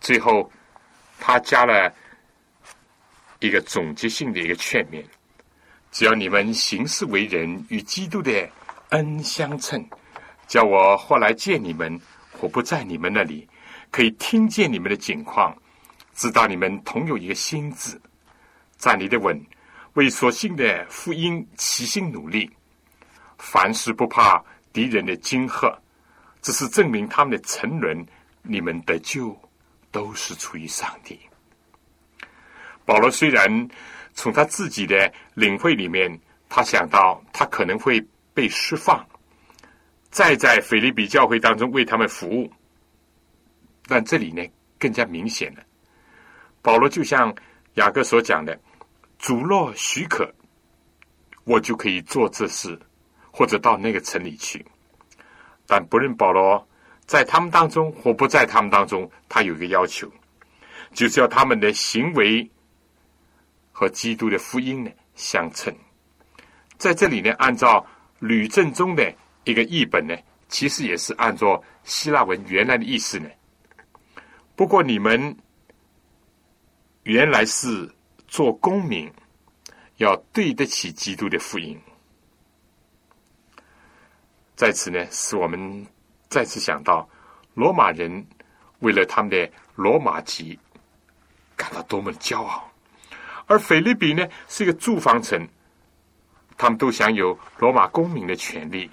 [0.00, 0.50] 最后，
[1.18, 1.92] 他加了
[3.40, 5.04] 一个总结性的一个劝勉：
[5.90, 8.48] 只要你们行事为人与基督的
[8.90, 9.84] 恩相称，
[10.46, 13.48] 叫我后来见你们或不在你们那里，
[13.90, 15.56] 可以听见你们的景况。
[16.14, 18.00] 知道你们同有一个心智，
[18.78, 19.38] 站立的稳，
[19.94, 22.50] 为所信的福音齐心努力，
[23.38, 25.76] 凡事不怕敌人的惊吓，
[26.42, 28.06] 只是证明他们的沉沦。
[28.48, 29.36] 你们的救
[29.90, 31.18] 都是出于上帝。
[32.84, 33.68] 保罗虽然
[34.14, 36.16] 从他自己的领会里面，
[36.48, 38.00] 他想到他可能会
[38.32, 39.04] 被释放，
[40.10, 42.48] 再在腓利比教会当中为他们服务，
[43.88, 44.46] 但这里呢
[44.78, 45.62] 更加明显了。
[46.62, 47.34] 保罗就像
[47.74, 48.56] 雅各所讲的
[49.18, 50.32] ：“主若许可，
[51.42, 52.78] 我就可以做这事，
[53.36, 54.64] 或者到那个城里去。”
[55.68, 56.66] 但不论保罗
[57.04, 60.10] 在他们当中或不在他们当中，他有一个要求，
[60.94, 62.48] 就是要他们的行为
[63.72, 65.74] 和基督的福音呢相称。
[66.78, 67.84] 在这里呢，按照
[68.20, 69.12] 吕正中的
[69.44, 70.16] 一个译本呢，
[70.48, 73.28] 其实也是按照希腊文原来的意思呢。
[74.54, 75.36] 不过你们
[77.02, 77.92] 原来是
[78.28, 79.12] 做公民，
[79.96, 81.78] 要对得起基督的福音。
[84.56, 85.86] 在此呢，使我们
[86.28, 87.08] 再次想到
[87.54, 88.26] 罗马人
[88.80, 90.58] 为了他们的罗马籍
[91.54, 92.68] 感到多么的骄傲，
[93.46, 95.46] 而菲律比呢是一个住房城，
[96.56, 98.90] 他们都享有罗马公民的权利。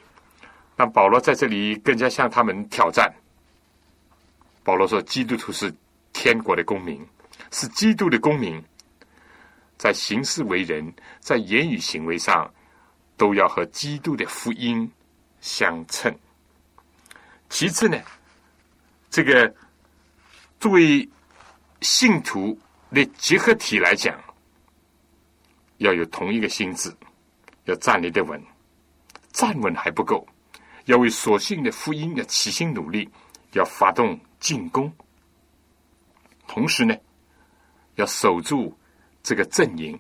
[0.76, 3.14] 让保罗在这里更加向他们挑战。
[4.64, 5.72] 保罗说：“基督徒是
[6.11, 7.05] 天国的公民，
[7.51, 8.59] 是基督的公民，
[9.78, 12.51] 在行事为人，在言语行为上，
[13.16, 14.91] 都要和基督的福音。”
[15.43, 16.17] 相称。
[17.49, 18.01] 其次呢，
[19.09, 19.53] 这个
[20.57, 21.07] 作为
[21.81, 22.57] 信徒
[22.91, 24.17] 的结合体来讲，
[25.79, 26.95] 要有同一个心智，
[27.65, 28.41] 要站立的稳，
[29.33, 30.25] 站稳还不够，
[30.85, 33.07] 要为所信的福音要齐心努力，
[33.51, 34.91] 要发动进攻。
[36.47, 36.95] 同时呢，
[37.95, 38.75] 要守住
[39.21, 39.99] 这个阵营，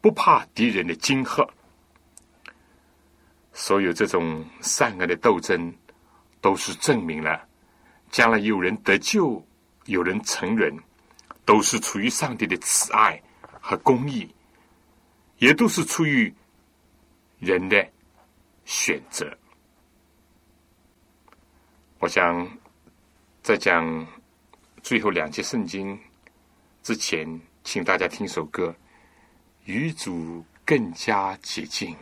[0.00, 1.44] 不怕敌人的惊吓。
[3.54, 5.72] 所有这种善恶的斗争，
[6.40, 7.48] 都是证明了，
[8.10, 9.40] 将来有人得救，
[9.86, 10.76] 有人成人，
[11.44, 13.22] 都是出于上帝的慈爱
[13.60, 14.28] 和公义，
[15.38, 16.34] 也都是出于
[17.38, 17.88] 人的
[18.64, 19.32] 选择。
[22.00, 22.46] 我想
[23.40, 24.06] 在讲
[24.82, 25.98] 最后两节圣经
[26.82, 28.74] 之前，请大家听首歌，
[29.64, 31.96] 与主更加接近。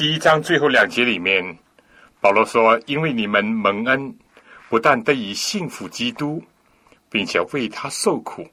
[0.00, 1.58] 第一章最后两节里面，
[2.22, 4.16] 保罗说：“因为你们蒙恩，
[4.70, 6.42] 不但得以信服基督，
[7.10, 8.48] 并且为他受苦，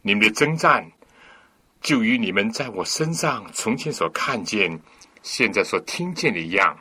[0.00, 0.88] 你们的征战
[1.80, 4.80] 就与你们在我身上从前所看见、
[5.24, 6.78] 现在所听见的一样。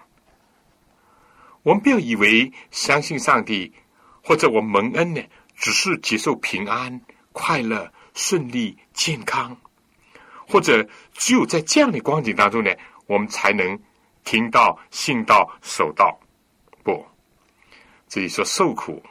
[1.64, 3.74] 我们不要以为相信上帝
[4.24, 5.22] 或者我蒙恩呢，
[5.56, 7.02] 只是接受平安、
[7.32, 9.58] 快乐、顺利、健康，
[10.48, 12.70] 或者只有在这样的光景当中呢。”
[13.06, 13.78] 我们才能
[14.24, 16.18] 听到、信到、守到。
[16.84, 17.06] 不，
[18.08, 19.02] 这里说受苦，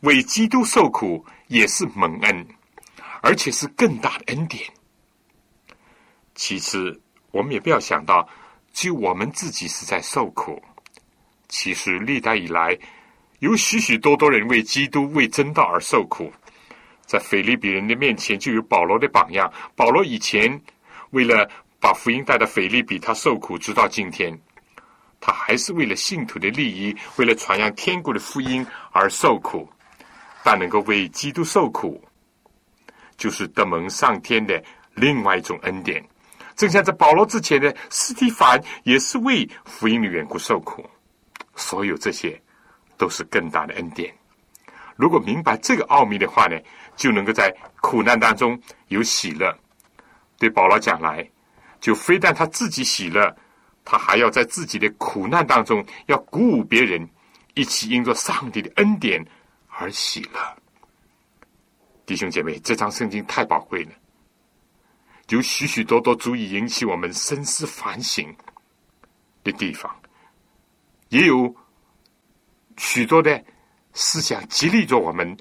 [0.00, 2.46] 为基督受苦也是蒙恩，
[3.22, 4.62] 而且是更大的恩典。
[6.34, 8.28] 其次，我们也不要想到，
[8.72, 10.62] 只有我们自己是在受苦。
[11.48, 12.78] 其实，历代以来，
[13.40, 16.32] 有许许多多人为基督、为真道而受苦。
[17.06, 19.52] 在腓利比人的面前，就有保罗的榜样。
[19.74, 20.60] 保罗以前
[21.10, 21.50] 为了。
[21.82, 24.32] 把福音带到腓利比，他受苦直到今天。
[25.20, 29.68] 他还是为了信徒的利益，为了传扬天国的福音而受苦。
[30.44, 32.02] 但能够为基督受苦，
[33.16, 34.62] 就是得蒙上天的
[34.94, 36.04] 另外一种恩典。
[36.56, 40.88] 正像在保罗之前的斯提凡，也是为福音的缘故受苦。
[41.56, 42.40] 所有这些
[42.96, 44.12] 都是更大的恩典。
[44.96, 46.56] 如果明白这个奥秘的话呢，
[46.96, 49.56] 就能够在苦难当中有喜乐。
[50.38, 51.24] 对保罗讲来，
[51.82, 53.36] 就非但他自己喜乐。
[53.84, 57.04] 他还要在自己的苦难当中，要鼓舞别人，
[57.54, 59.20] 一起因着上帝的恩典
[59.66, 60.56] 而喜乐。
[62.06, 63.90] 弟兄姐妹，这张圣经太宝贵了，
[65.30, 68.32] 有许许多多足以引起我们深思反省
[69.42, 69.92] 的地方，
[71.08, 71.52] 也有
[72.76, 73.44] 许多的
[73.94, 75.36] 思想激励着我们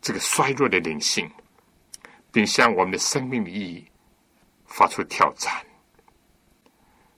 [0.00, 1.30] 这个衰弱的灵性，
[2.32, 3.86] 并向我们的生命的意义
[4.66, 5.64] 发出挑战。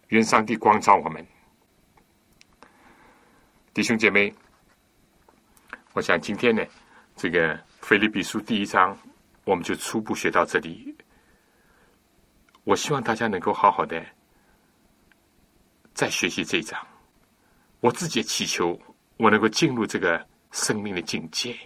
[0.09, 1.27] 愿上帝光照我们，
[3.75, 4.33] 弟兄姐妹。
[5.95, 6.65] 我想今天呢，
[7.17, 8.97] 这个《菲利比书》第一章，
[9.43, 10.97] 我们就初步学到这里。
[12.63, 14.05] 我希望大家能够好好的
[15.93, 16.79] 再学习这一章。
[17.81, 18.79] 我自己祈求
[19.17, 21.57] 我能够进入这个生命的境界。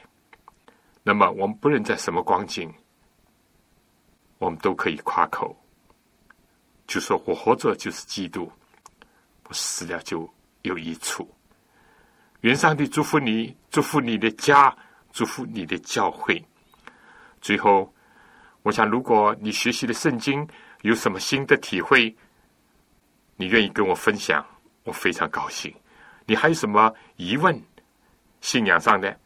[1.03, 2.73] 那么，我们不论在什么光景，
[4.39, 5.55] 我们都可以夸口。
[6.91, 8.51] 就说我活着就是基督，
[9.45, 10.29] 我死了就
[10.63, 11.33] 有益处。
[12.41, 14.77] 愿上帝祝福你，祝福你的家，
[15.13, 16.45] 祝福你的教会。
[17.41, 17.95] 最后，
[18.63, 20.45] 我想，如果你学习的圣经
[20.83, 22.13] 有什么新的体会，
[23.37, 24.45] 你愿意跟我分享，
[24.83, 25.73] 我非常高兴。
[26.27, 27.57] 你还有什么疑问，
[28.41, 29.17] 信仰上的，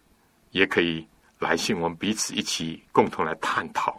[0.50, 1.08] 也可以
[1.38, 3.98] 来信，我们彼此一起共同来探讨。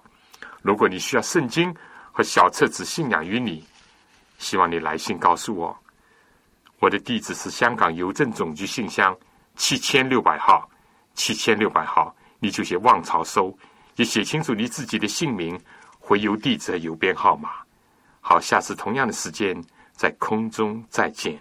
[0.61, 1.76] 如果你需要圣经，
[2.16, 3.61] 和小册子信仰于你，
[4.38, 5.78] 希望你来信告诉我。
[6.80, 9.13] 我的地址是香港邮政总局信箱
[9.57, 10.70] 七千六百号，
[11.13, 13.53] 七千六百号，你就写望潮收，
[13.97, 15.59] 也写清楚你自己的姓名、
[15.99, 17.49] 回邮地址和邮编号码。
[18.22, 19.61] 好，下次同样的时间
[19.91, 21.34] 在空中再见。